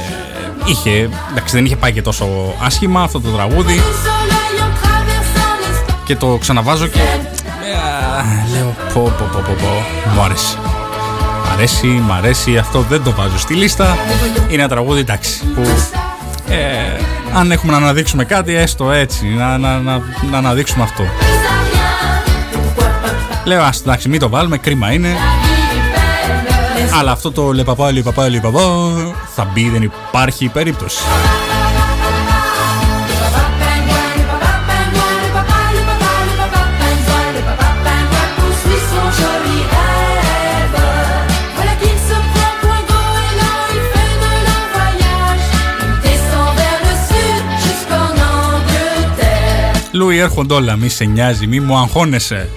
[0.66, 2.28] είχε, εντάξει δεν είχε πάει και τόσο
[2.64, 6.04] άσχημα αυτό το τραγούδι du soleil en traversant l'espace.
[6.06, 7.78] και το ξαναβάζω και ε,
[8.20, 8.24] α,
[8.56, 9.68] λέω πω πω πω πω πω,
[10.16, 10.58] μου άρεσε.
[11.54, 13.98] αρέσει, μ' αρέσει, αυτό δεν το βάζω στη λίστα.
[14.48, 15.62] Είναι ένα τραγούδι, εντάξει, που
[16.50, 17.00] ε,
[17.36, 20.02] αν έχουμε να αναδείξουμε κάτι, έστω έτσι, να, να, να,
[20.32, 21.04] να αναδείξουμε αυτό.
[23.44, 25.16] Λέω, ας, εντάξει, μην το βάλουμε, κρίμα είναι.
[27.00, 28.62] Αλλά αυτό το λεπαπά, λεπαπά, λεπαπά
[29.36, 31.04] θα μπει, δεν υπάρχει περίπτωση.
[50.16, 52.50] Λούι, έρχονται όλα, μη σε νοιάζει, μη μου αγχώνεσαι.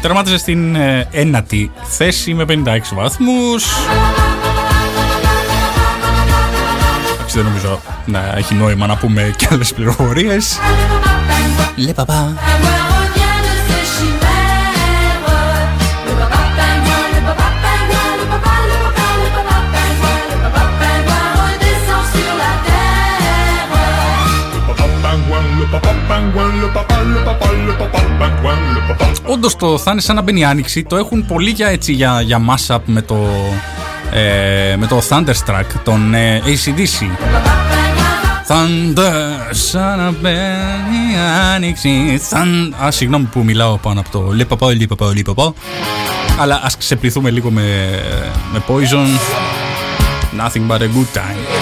[0.00, 3.64] Τερμάτιζε στην ε, ένατη θέση με 56 βαθμούς.
[7.34, 10.58] Εντάξει, δεν νομίζω να έχει νόημα να πούμε και άλλες πληροφορίες.
[11.76, 12.32] Λε παπά.
[29.26, 30.82] Όντως το θα είναι σαν να μπαίνει η άνοιξη.
[30.82, 33.16] Το έχουν πολύ για, έτσι, για, για mashup με το,
[34.12, 37.06] ε, με το Thunderstruck, τον ε, ACDC.
[38.48, 41.16] Thunder, σαν να μπαίνει η
[41.54, 42.20] άνοιξη.
[42.30, 42.84] Thun...
[42.84, 45.52] Α, συγγνώμη που μιλάω πάνω από το λίπαπα, λίπαπα, λίπαπα.
[46.38, 47.62] Αλλά ας ξεπληθούμε λίγο με,
[48.52, 49.06] με Poison.
[50.40, 51.61] Nothing but a good time.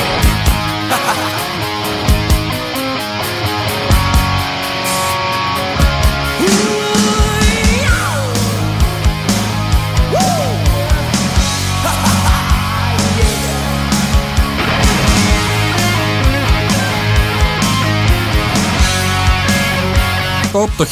[20.53, 20.87] Το, το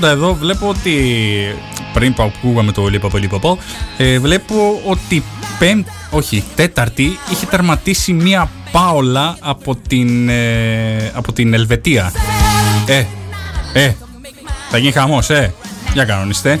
[0.00, 0.94] 1980 εδώ βλέπω ότι
[1.92, 3.58] πριν που ακούγαμε το Λίπαπο Λίπαπο
[3.96, 5.22] ε, βλέπω ότι
[5.58, 12.12] πέμ, όχι, τέταρτη είχε τερματίσει μία πάολα από την, ε, από την Ελβετία.
[12.86, 13.04] Ε,
[13.72, 13.92] ε,
[14.70, 15.54] θα γίνει χαμός, ε.
[15.92, 16.58] Για κανονίστε.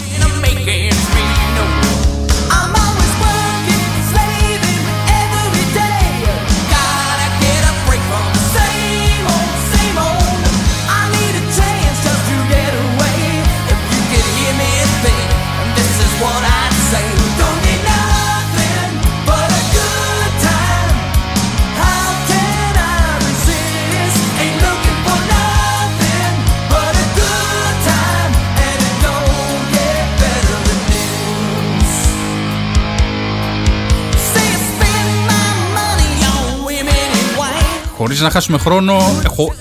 [38.08, 39.54] Χωρίς να χάσουμε χρόνο, έχω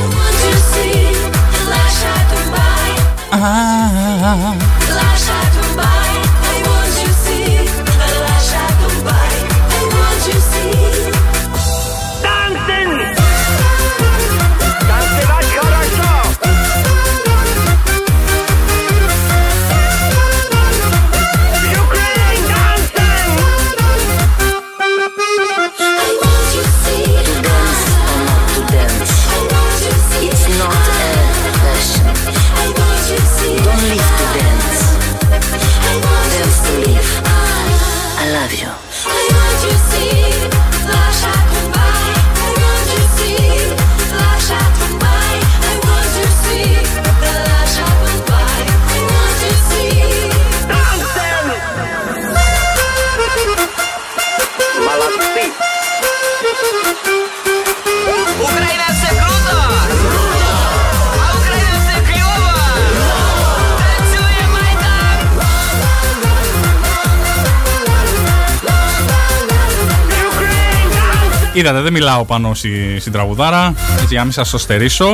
[71.66, 75.06] Είδατε, δεν μιλάω πάνω στη, στην τραγουδάρα, έτσι για να μην σας το στερήσω.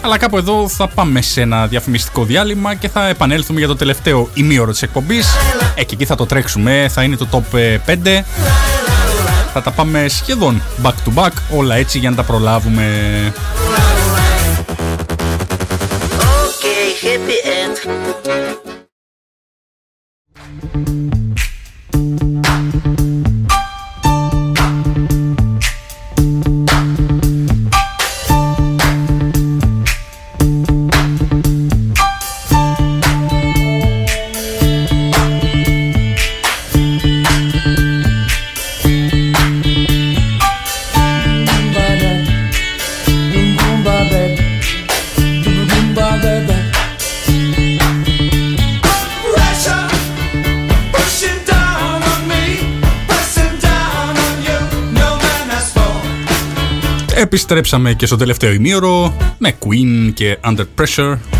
[0.00, 4.28] Αλλά κάπου εδώ θα πάμε σε ένα διαφημιστικό διάλειμμα και θα επανέλθουμε για το τελευταίο
[4.34, 5.28] ημίωρο της εκπομπής.
[5.74, 7.94] Ε, και εκεί θα το τρέξουμε, θα είναι το top ε, 5.
[9.52, 12.84] Θα τα πάμε σχεδόν back to back, όλα έτσι για να τα προλάβουμε.
[57.50, 61.39] Επιστρέψαμε και στο τελευταίο ημίωρο με Queen και Under Pressure.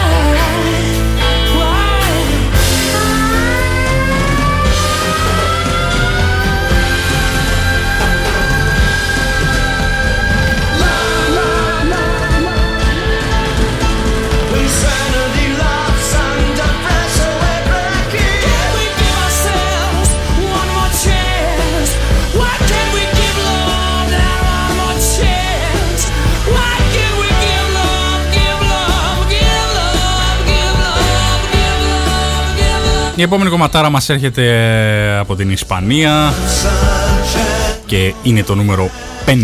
[33.15, 38.89] Η επόμενη κομματάρα μας έρχεται από την Ισπανία Sunshine και είναι το νούμερο
[39.25, 39.31] 5.
[39.31, 39.37] and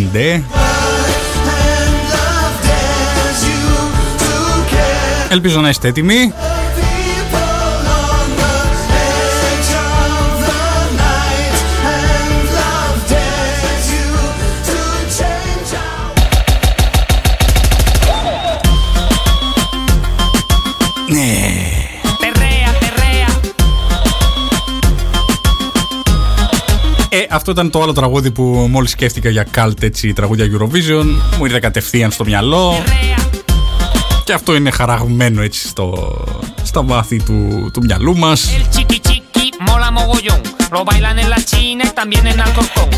[2.13, 3.63] love dares you
[4.19, 5.27] to care.
[5.31, 6.33] Ελπίζω να είστε έτοιμοι.
[27.37, 31.05] Αυτό ήταν το άλλο τραγούδι που μόλις σκέφτηκα για cult έτσι τραγούδια Eurovision.
[31.37, 32.83] Μου ήρθε κατευθείαν στο μυαλό.
[34.23, 36.17] Και αυτό είναι χαραγμένο έτσι στο,
[36.63, 38.49] στα βάθη του, του μυαλού μας.
[38.57, 40.41] El chiqui chiqui mola mogollón.
[40.73, 42.89] Lo bailan en la China y también en Alcorcón.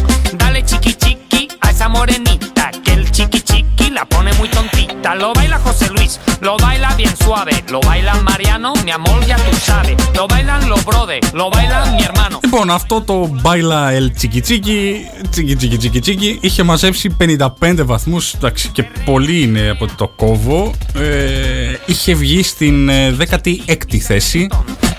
[0.42, 2.66] Dale chiqui chiqui a esa morenita.
[2.84, 3.59] Que el chiqui chiqui
[3.90, 5.16] la pone muy tontita.
[5.16, 7.54] Lo baila José Luis, lo baila bien suave.
[7.70, 9.96] Lo baila Mariano, mi amor ya tú sabes.
[10.16, 12.40] Lo bailan los brothers, lo bailan mi hermano.
[12.44, 18.34] Λοιπόν, αυτό το Baila El Chiki Chiki, Chiki Chiki Chiki Chiki, είχε μαζέψει 55 βαθμούς,
[18.34, 20.74] εντάξει, και πολύ είναι από το κόβω.
[20.96, 24.99] Ε, είχε βγει στην ε, 16η θέση, Dance in Argentina,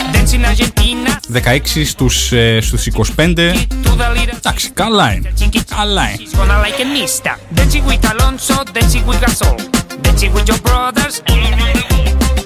[1.33, 3.53] 16 στους, ε, στους 25.
[3.83, 4.35] tú delira.
[4.37, 5.33] Εντάξει, καλά είναι.
[5.77, 6.29] Καλά είναι.
[6.39, 7.33] Con la like mista.
[7.59, 9.57] Dancing with Alonso, dancing with Gasol.
[10.05, 11.15] Dancing with your brothers.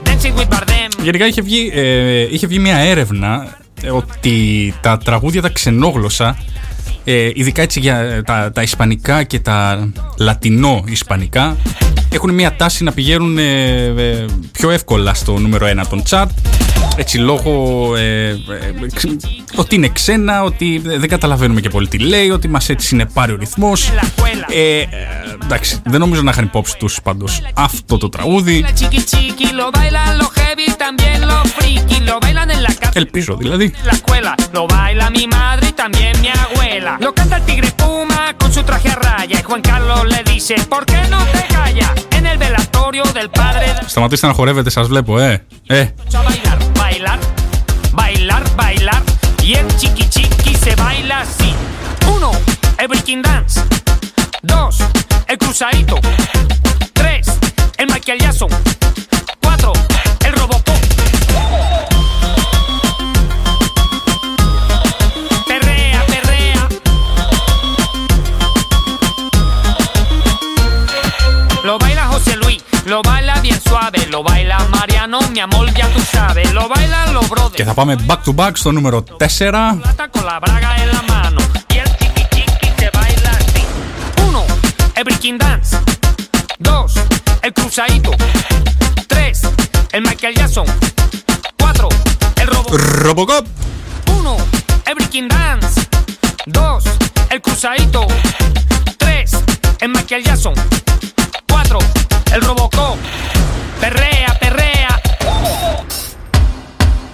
[0.04, 1.02] Dancing with Bardem.
[1.02, 6.36] Γενικά είχε βγει, ε, είχε βγει μια έρευνα ε, ότι τα τραγούδια τα ξενόγλωσσα,
[7.04, 11.56] ε, ειδικά έτσι για ε, τα, τα ισπανικά και τα λατινό-ισπανικά,
[12.10, 13.42] έχουν μια τάση να πηγαίνουν ε,
[13.96, 16.26] ε, πιο εύκολα στο νούμερο 1 των chart.
[16.96, 18.36] Έτσι λόγω ε, ε,
[18.94, 19.24] ξ-
[19.54, 23.36] ότι είναι ξένα, ότι δεν καταλαβαίνουμε και πολύ τι λέει, ότι μας έτσι συνεπάρει ο
[23.36, 23.88] ρυθμός.
[24.48, 24.86] Ε, ε,
[25.44, 28.64] εντάξει, δεν νομίζω να είχαν υπόψη τους πάντως αυτό το τραγούδι.
[30.78, 32.92] también lo friki, lo bailan en la casa.
[32.94, 33.66] El piso de la di.
[33.66, 36.96] En la escuela, lo baila mi madre y también mi abuela.
[37.00, 39.40] Lo canta el tigre Puma con su traje a raya.
[39.40, 41.92] Y Juan Carlos le dice, ¿por qué no te callas?
[42.12, 43.74] En el velatorio del padre.
[43.86, 45.44] Σταματήστε να χορεύετε, σας βλέπω, ε.
[45.66, 45.88] Ε.
[46.12, 47.18] Bailar, bailar,
[47.92, 49.02] bailar, bailar.
[49.42, 51.50] Y el chiqui chiqui se baila así.
[52.14, 52.30] Uno,
[52.78, 53.60] el breaking dance.
[54.42, 54.76] Dos,
[55.26, 55.96] el cruzadito.
[56.92, 57.26] Tres,
[57.76, 58.46] el maquillazo.
[59.56, 59.72] 4,
[60.26, 60.80] el Robocop.
[65.46, 66.68] Perrea, perrea.
[71.62, 76.00] Lo baila José Luis, lo baila bien suave, lo baila Mariano, mi amor, ya tú
[76.12, 77.54] sabes, lo bailan los brothers.
[77.56, 79.24] Και θα πάμε back to back στο νούμερο 4.
[84.96, 85.76] El breaking dance.
[86.58, 86.92] Dos,
[87.42, 88.12] el cruzadito.
[89.24, 89.40] Tres,
[89.92, 90.66] el Michael Jackson.
[91.58, 91.88] Cuatro,
[92.36, 92.76] el robo.
[92.76, 93.46] Robocop.
[94.18, 94.36] Uno,
[94.84, 95.80] el breaking dance.
[96.44, 96.84] Dos,
[97.30, 98.06] el cruzadito.
[98.98, 99.32] Tres,
[99.80, 100.52] el Michael Jackson.
[101.48, 101.78] Cuatro,
[102.34, 102.98] el Robocop.
[103.80, 105.00] Perrea, perrea.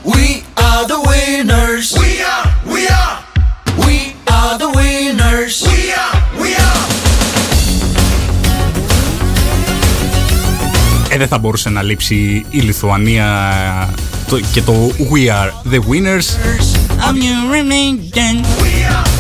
[0.03, 1.93] We are the winners.
[1.93, 2.50] We are, we are.
[11.21, 13.27] Δεν θα μπορούσε να λείψει η Λιθουανία
[14.29, 14.73] το- και το
[15.11, 16.27] We are the winners.
[17.07, 17.45] I'm your
[18.11, 18.37] again.
[18.63, 19.11] We are,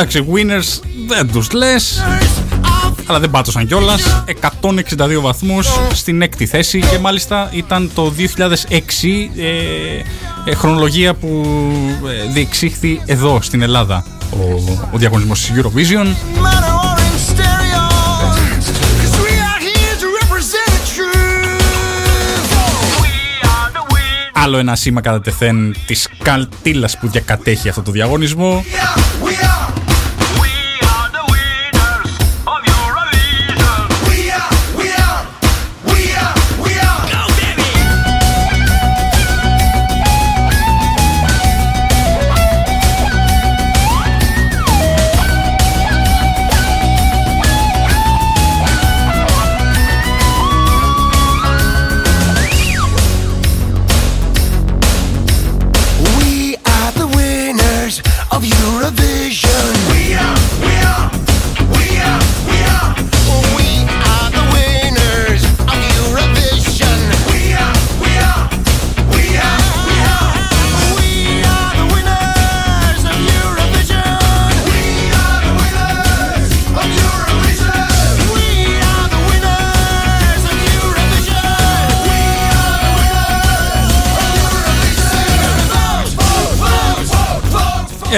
[0.00, 2.02] Εντάξει, winners δεν τους λες,
[2.62, 4.22] of αλλά δεν πάτωσαν κιόλας.
[4.60, 11.44] 162 βαθμούς στην έκτη θέση και μάλιστα ήταν το 2006 ε, ε, χρονολογία που
[12.26, 14.36] ε, διεξήχθη εδώ στην Ελλάδα ο,
[14.92, 16.06] ο διαγωνισμός Eurovision.
[16.06, 17.84] Mono orange stereo.
[19.00, 21.20] 'Cause we are here to represent the truth.
[24.32, 28.64] άλλο ένα σήμα κατά τεθέν της καλτήλας που διακατέχει αυτό το διαγωνισμό.
[28.64, 29.09] We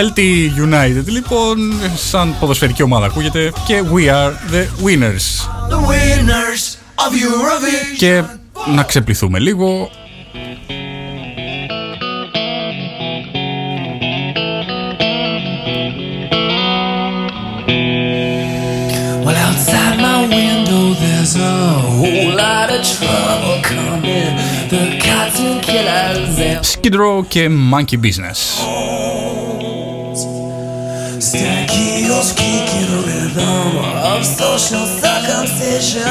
[0.02, 0.18] LT
[0.58, 5.46] United λοιπόν, σαν ποδοσφαιρική ομάδα ακούγεται και We are the winners.
[5.68, 7.96] The winners of Eurovision.
[7.96, 8.22] Και
[8.74, 9.90] να ξεπληθούμε λίγο.
[19.24, 21.56] Well, outside my window, there's a
[21.98, 24.32] whole lot of trouble coming.
[24.72, 28.38] The cartoon killers and Skid Row και Monkey Business.
[31.30, 33.76] Stachyos kicking a rhythm
[34.12, 36.02] of social circumcision.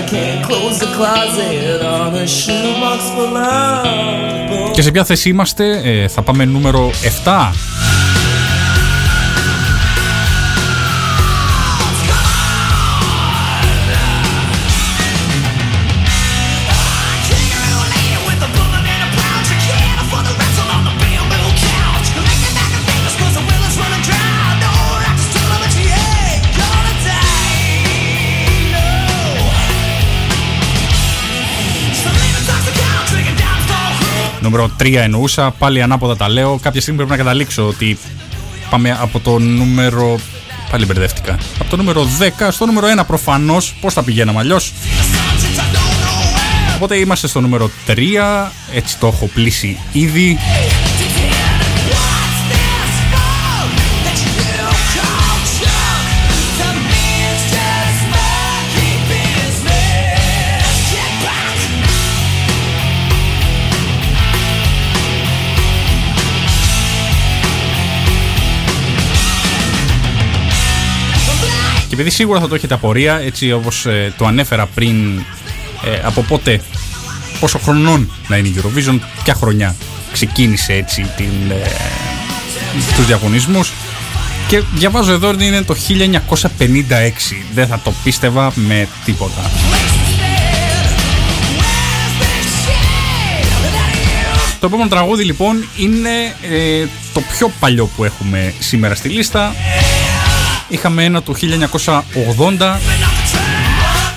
[0.00, 4.70] I can't close the closet on a shoebox for love.
[4.72, 6.90] Και σε ποια θέση είμαστε, ε, θα πάμε νούμερο
[7.24, 7.52] 7.
[34.46, 36.58] Νούμερο 3 εννοούσα, πάλι ανάποδα τα λέω.
[36.62, 37.98] Κάποια στιγμή πρέπει να καταλήξω ότι
[38.70, 40.18] πάμε από το νούμερο.
[40.70, 41.38] Πάλι μπερδεύτηκα.
[41.58, 42.08] Από το νούμερο
[42.38, 43.74] 10 στο νούμερο 1 προφανώς.
[43.80, 44.72] Πώς θα πηγαίναμε αλλιώς;
[46.74, 48.52] Οπότε είμαστε στο νούμερο 3.
[48.74, 50.38] Έτσι το έχω πλήσει ήδη.
[71.96, 75.18] Επειδή σίγουρα θα το έχετε απορία, έτσι όπως ε, το ανέφερα πριν,
[75.84, 76.60] ε, από πότε,
[77.40, 79.74] πόσο χρονών να είναι η Eurovision, ποια χρονιά
[80.12, 81.70] ξεκίνησε έτσι την, ε,
[82.96, 83.72] τους διαγωνισμούς.
[84.48, 87.44] Και διαβάζω εδώ ότι είναι το 1956.
[87.54, 89.50] Δεν θα το πίστευα με τίποτα.
[94.60, 99.54] Το επόμενο τραγούδι λοιπόν είναι ε, το πιο παλιό που έχουμε σήμερα στη λίστα.
[100.68, 102.78] Είχαμε ένα του 1980.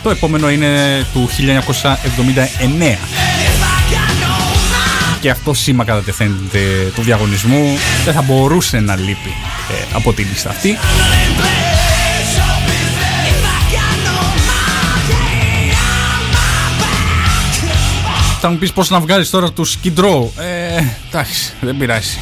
[0.03, 1.29] Το επόμενο είναι του
[2.93, 2.97] 1979.
[5.21, 6.59] Και αυτό σήμα κατά τεθέντε
[6.95, 9.33] του διαγωνισμού δεν θα μπορούσε να λείπει
[9.71, 10.77] ε, από τη λίστα αυτή.
[18.41, 20.27] Θα μου πεις πώς να βγάλεις τώρα του Skid Row.
[20.37, 22.17] Ε, εντάξει, δεν πειράζει.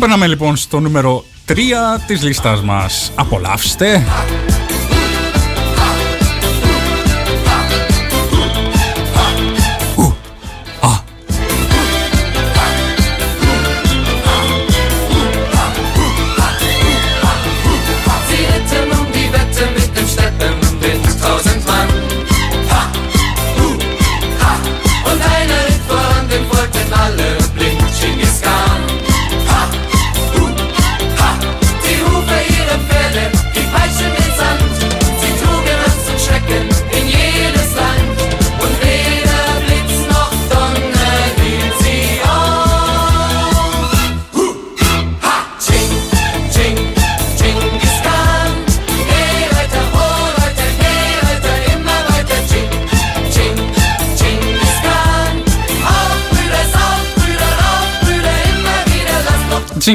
[0.00, 1.52] Περνάμε λοιπόν στο νούμερο 3
[2.06, 3.12] της λίστας μας.
[3.14, 4.06] Απολαύστε.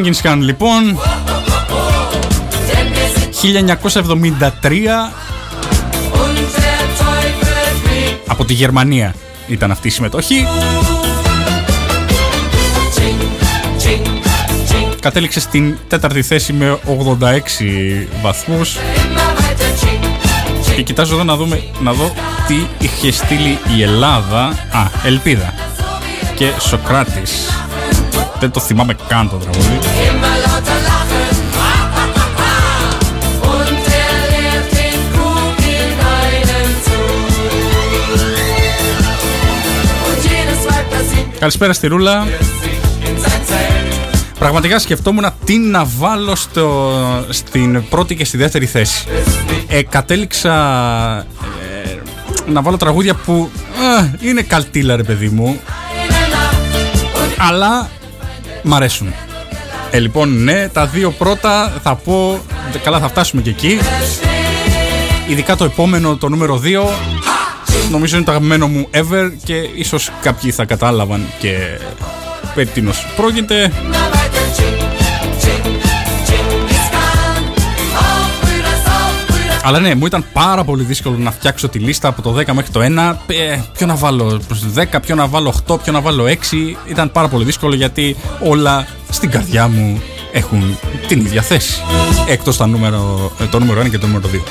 [0.06, 1.00] Jenkins Khan λοιπόν
[3.42, 4.82] 1973
[8.28, 9.16] από τη Γερμανία
[9.48, 10.48] ήταν αυτή η συμμετοχή.
[15.00, 16.80] Κατέληξε στην τέταρτη θέση με
[17.20, 17.26] 86
[18.22, 18.78] βαθμούς.
[20.76, 22.14] Και κοιτάζω εδώ να, δούμε, να δω
[22.48, 24.44] τι είχε στείλει η Ελλάδα.
[24.72, 25.54] Α, Ελπίδα
[26.36, 27.50] και Σοκράτης.
[28.40, 29.80] Δεν το θυμάμαι καν το τραγούδι
[41.46, 42.28] Καλησπέρα στη Ρούλα
[44.40, 46.92] Πραγματικά σκεφτόμουν τι να βάλω στο,
[47.30, 49.06] στην πρώτη και στη δεύτερη θέση.
[49.68, 50.54] Ε, κατέληξα
[51.74, 53.52] ε, να βάλω τραγούδια που
[54.22, 55.60] ε, είναι καλτήλα ρε παιδί μου
[57.38, 57.90] αλλά
[58.64, 59.14] μ' αρέσουν.
[59.92, 62.42] Ε, λοιπόν, ναι, τα δύο πρώτα θα πω,
[62.84, 63.80] καλά θα φτάσουμε και εκεί.
[65.28, 67.15] Ειδικά το επόμενο, το νούμερο 2,
[67.92, 71.80] νομίζω είναι το αγαπημένο μου ever και ίσως κάποιοι θα κατάλαβαν και
[72.56, 73.72] περί τίνος πρόκειται.
[79.68, 82.72] Αλλά ναι, μου ήταν πάρα πολύ δύσκολο να φτιάξω τη λίστα από το 10 μέχρι
[82.72, 83.16] το 1.
[83.28, 86.34] Ε, ποιο να βάλω προς το 10, ποιο να βάλω 8, ποιο να βάλω 6.
[86.88, 90.78] Ήταν πάρα πολύ δύσκολο γιατί όλα στην καρδιά μου έχουν
[91.08, 91.82] την ίδια θέση.
[92.28, 94.42] Εκτός τα νούμερο, ε, το νούμερο 1 και το νούμερο 2.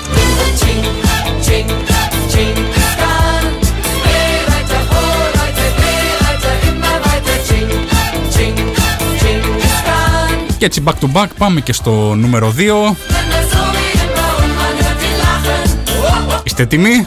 [10.64, 12.96] Και έτσι back to back πάμε και στο νούμερο 2.
[16.42, 17.06] Είστε έτοιμοι;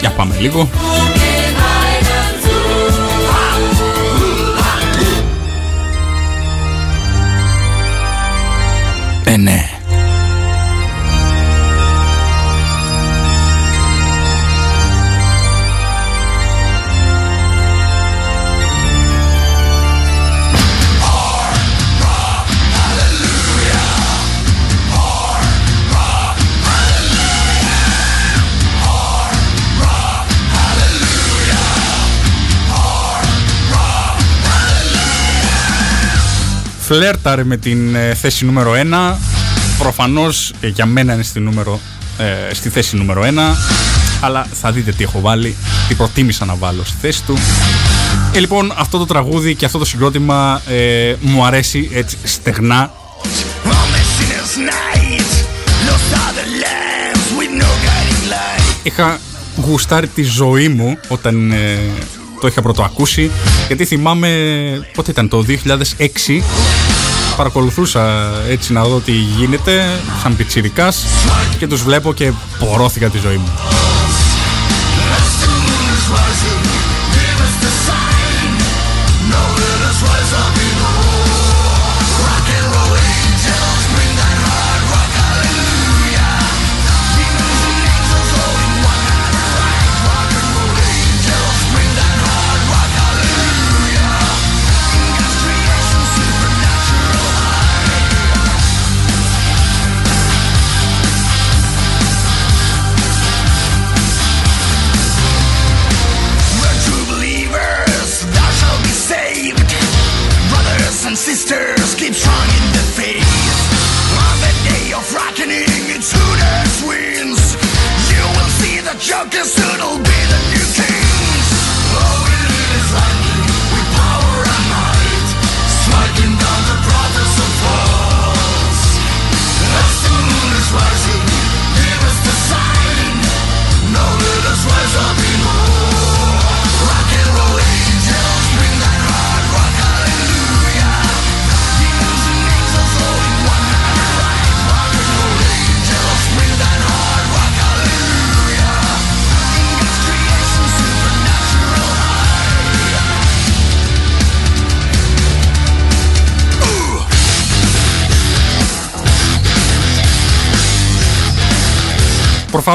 [0.00, 0.68] Για πάμε λίγο.
[36.86, 39.16] Φλέρταρε με την ε, θέση νούμερο 1.
[39.78, 41.80] Προφανώς ε, για μένα είναι στη, νούμερο,
[42.18, 43.26] ε, στη θέση νούμερο 1.
[44.20, 45.56] Αλλά θα δείτε τι έχω βάλει,
[45.88, 47.38] τι προτίμησα να βάλω στη θέση του.
[48.32, 52.92] Ε, λοιπόν, αυτό το τραγούδι και αυτό το συγκρότημα ε, μου αρέσει έτσι στεγνά.
[58.82, 59.18] Είχα
[59.56, 61.78] γουστάρει τη ζωή μου όταν ε,
[62.40, 63.30] το είχα πρωτοακούσει
[63.66, 64.28] γιατί θυμάμαι
[64.94, 65.44] πότε ήταν το
[65.98, 66.42] 2006
[67.36, 71.06] παρακολουθούσα έτσι να δω τι γίνεται σαν πιτσιρικάς
[71.58, 73.73] και τους βλέπω και πορώθηκα τη ζωή μου.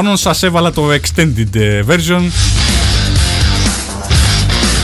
[0.00, 2.22] Προφανώς σας έβαλα το extended ε, version.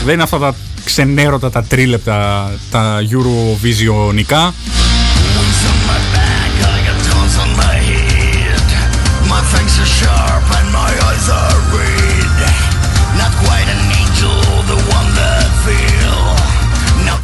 [0.05, 4.53] Δεν είναι αυτά τα ξενέρωτα, τα τρίλεπτα, τα Eurovisioniικά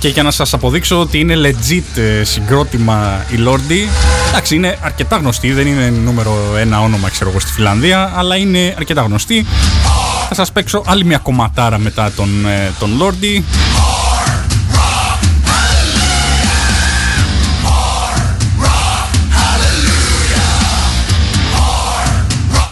[0.04, 3.88] Και για να σας αποδείξω ότι είναι legit ε, συγκρότημα η Lordi
[4.30, 8.74] Εντάξει είναι αρκετά γνωστή Δεν είναι νούμερο ένα όνομα ξέρω εγώ στη Φιλανδία Αλλά είναι
[8.78, 9.46] αρκετά γνωστή.
[10.28, 13.42] Θα σας παίξω άλλη μια κομματάρα μετά τον, ε, τον Lordi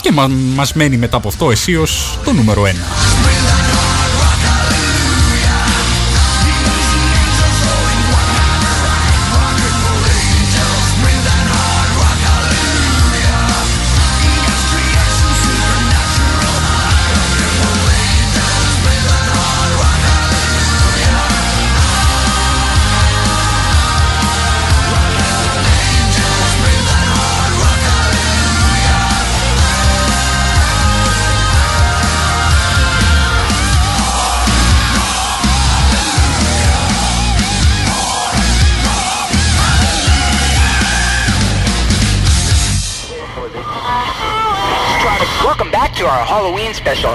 [0.01, 3.40] Και μα, μας μένει μετά από αυτό αισίως το νούμερο 1.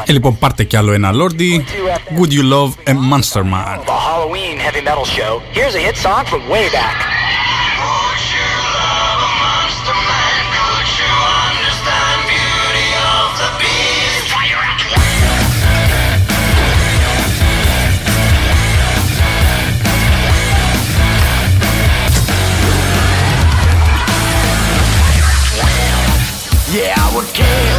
[0.06, 1.62] Ε, λοιπόν, πάρτε κι άλλο ένα Lordi.
[2.18, 3.78] Would you love a Monster Man?
[3.86, 5.32] The Halloween heavy metal show.
[5.52, 6.96] Here's a hit song from way back.
[26.76, 27.75] Yeah, I would kill.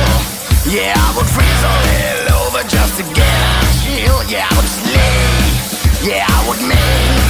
[0.68, 4.19] Yeah, I would freeze all over just to get a chill.
[4.27, 6.11] Yeah, I would slay.
[6.11, 7.27] Yeah, I would maim.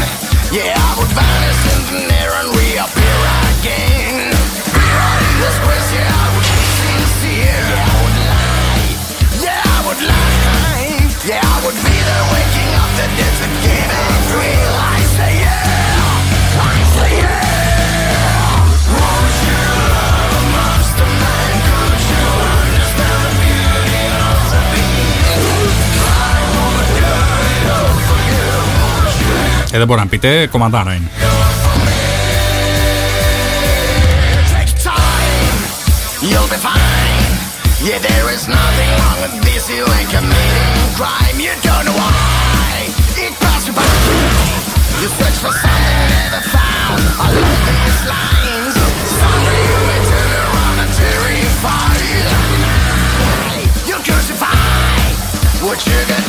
[0.49, 3.19] Yeah, I would vanish in thin air and reappear
[3.61, 4.33] again.
[4.33, 7.61] In this place, yeah, I would be sincere.
[7.61, 8.89] Yeah, I would lie.
[9.45, 10.97] Yeah, I would lie.
[11.29, 14.96] Yeah, I would be the waking up the dead to give a thrill.
[29.72, 31.10] Ε, δεν μπορώ να πείτε, κομματάρα είναι.
[34.54, 35.58] take time?
[36.30, 37.32] You'll be fine.
[37.88, 39.62] Yeah, there is nothing wrong with this.
[39.76, 41.36] You ain't committing crime.
[41.46, 42.94] You don't know why
[43.24, 43.82] it passed you by.
[45.00, 48.74] You search for something never found along these lines.
[49.20, 51.90] Someday you may turn around and terrify.
[53.88, 55.02] You crucify
[55.66, 56.25] what you get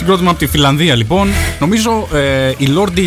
[0.00, 1.28] Συγκρότημα από τη Φιλανδία λοιπόν.
[1.58, 3.06] Νομίζω ε, οι Lordi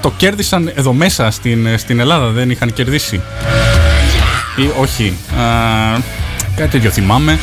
[0.00, 3.20] το κέρδισαν εδώ μέσα στην, στην Ελλάδα, δεν είχαν κερδίσει.
[4.56, 5.16] Ή όχι.
[5.38, 5.42] Α,
[6.56, 7.38] κάτι τέτοιο θυμάμαι.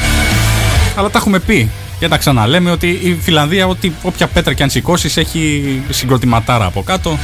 [0.95, 1.69] Αλλά τα έχουμε πει.
[1.99, 6.83] Και τα ξαναλέμε ότι η Φιλανδία, ότι, όποια πέτρα και αν σηκώσεις, έχει συγκροτηματάρα από
[6.83, 7.17] κάτω.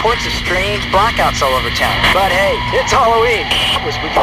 [0.00, 1.98] reports of strange blackouts all over town.
[2.12, 3.44] But hey, it's Halloween.
[3.76, 4.14] It was with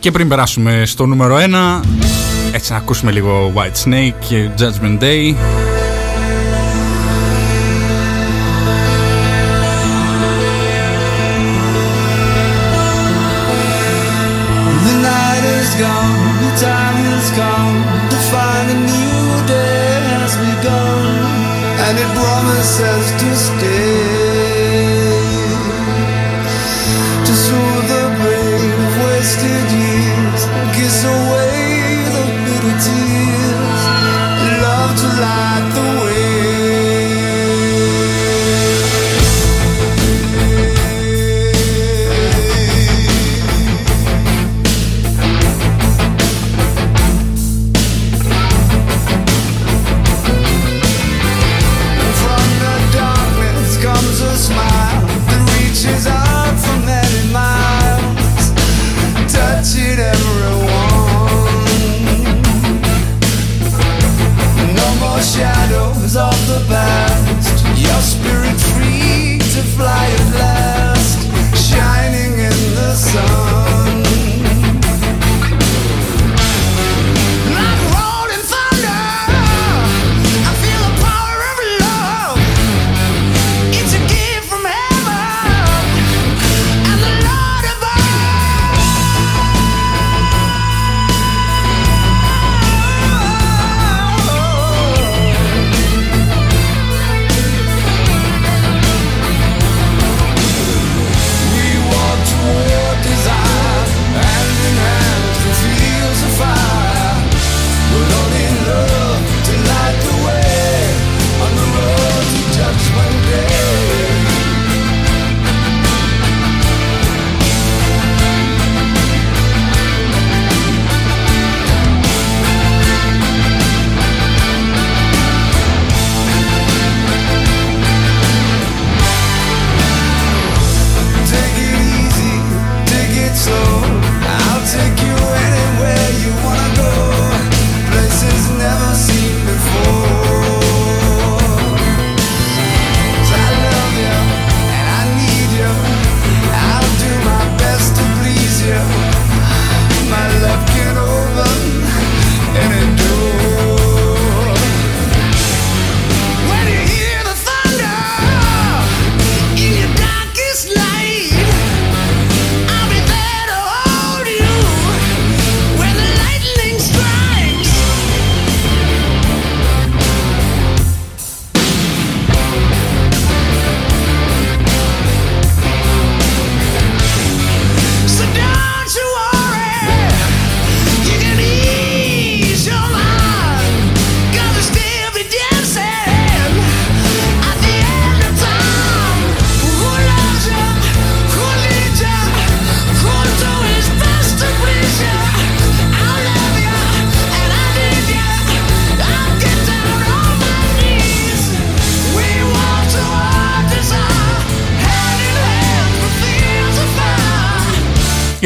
[0.00, 1.80] Και πριν περάσουμε στο νούμερο 1,
[2.52, 5.34] έτσι να ακούσουμε λίγο White Snake και Judgment Day.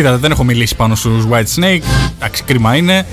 [0.01, 1.81] Είδατε, δεν έχω μιλήσει πάνω στους White Snake.
[2.17, 3.05] Εντάξει, κρίμα είναι.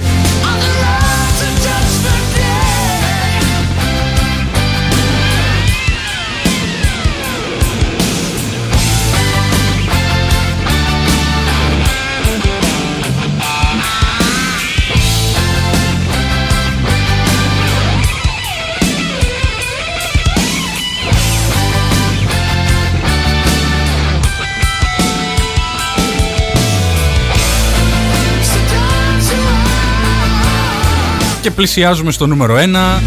[31.58, 32.56] Πλησιάζουμε στο νούμερο
[32.98, 33.02] 1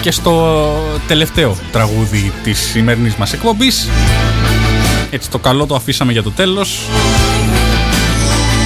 [0.00, 0.66] και στο
[1.06, 3.88] τελευταίο τραγούδι της σημερινής μας εκπομπής.
[5.10, 6.80] Έτσι το καλό το αφήσαμε για το τέλος.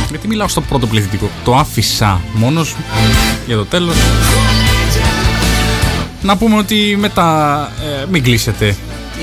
[0.09, 1.31] Γιατί μιλάω στο πρώτο πληθυντικό.
[1.45, 2.85] Το άφησα μόνος μου
[3.47, 3.97] για το τέλος.
[6.23, 7.61] Να πούμε ότι μετά
[8.03, 8.77] ε, μην κλείσετε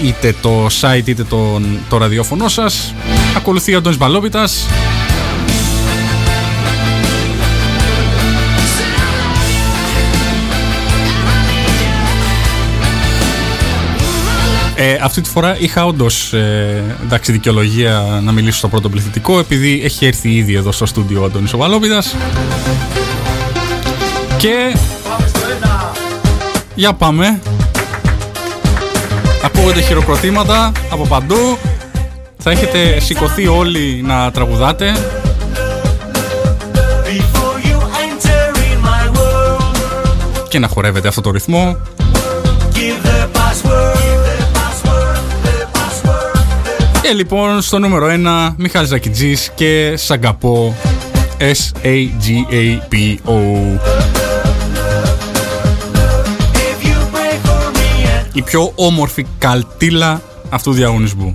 [0.03, 2.93] είτε το site είτε τον, το ραδιόφωνο σας.
[3.37, 4.67] Ακολουθεί ο Αντώνης Μπαλόπιτας.
[14.81, 19.81] Ε, αυτή τη φορά είχα όντως ε, εντάξει δικαιολογία να μιλήσω στο πρώτο πληθυντικό επειδή
[19.83, 22.15] έχει έρθει ήδη εδώ στο στούντιο ο Αντώνης Οβαλόπιδας
[24.37, 24.75] και
[26.75, 27.39] για πάμε.
[29.43, 31.57] Ακούγονται χειροκροτήματα από παντού.
[32.37, 34.93] Θα έχετε σηκωθεί όλοι να τραγουδάτε.
[37.05, 41.77] Before you enter in my world, και να χορεύετε αυτό το ρυθμό
[47.09, 48.07] Και λοιπόν στο νούμερο
[48.49, 50.75] 1 Μιχάλης Ζακιτζής και Σαγκαπό
[51.51, 53.37] S-A-G-A-P-O
[56.53, 61.31] If you pray for me and η πιο όμορφη καλτήλα αυτού του διαγωνισμού.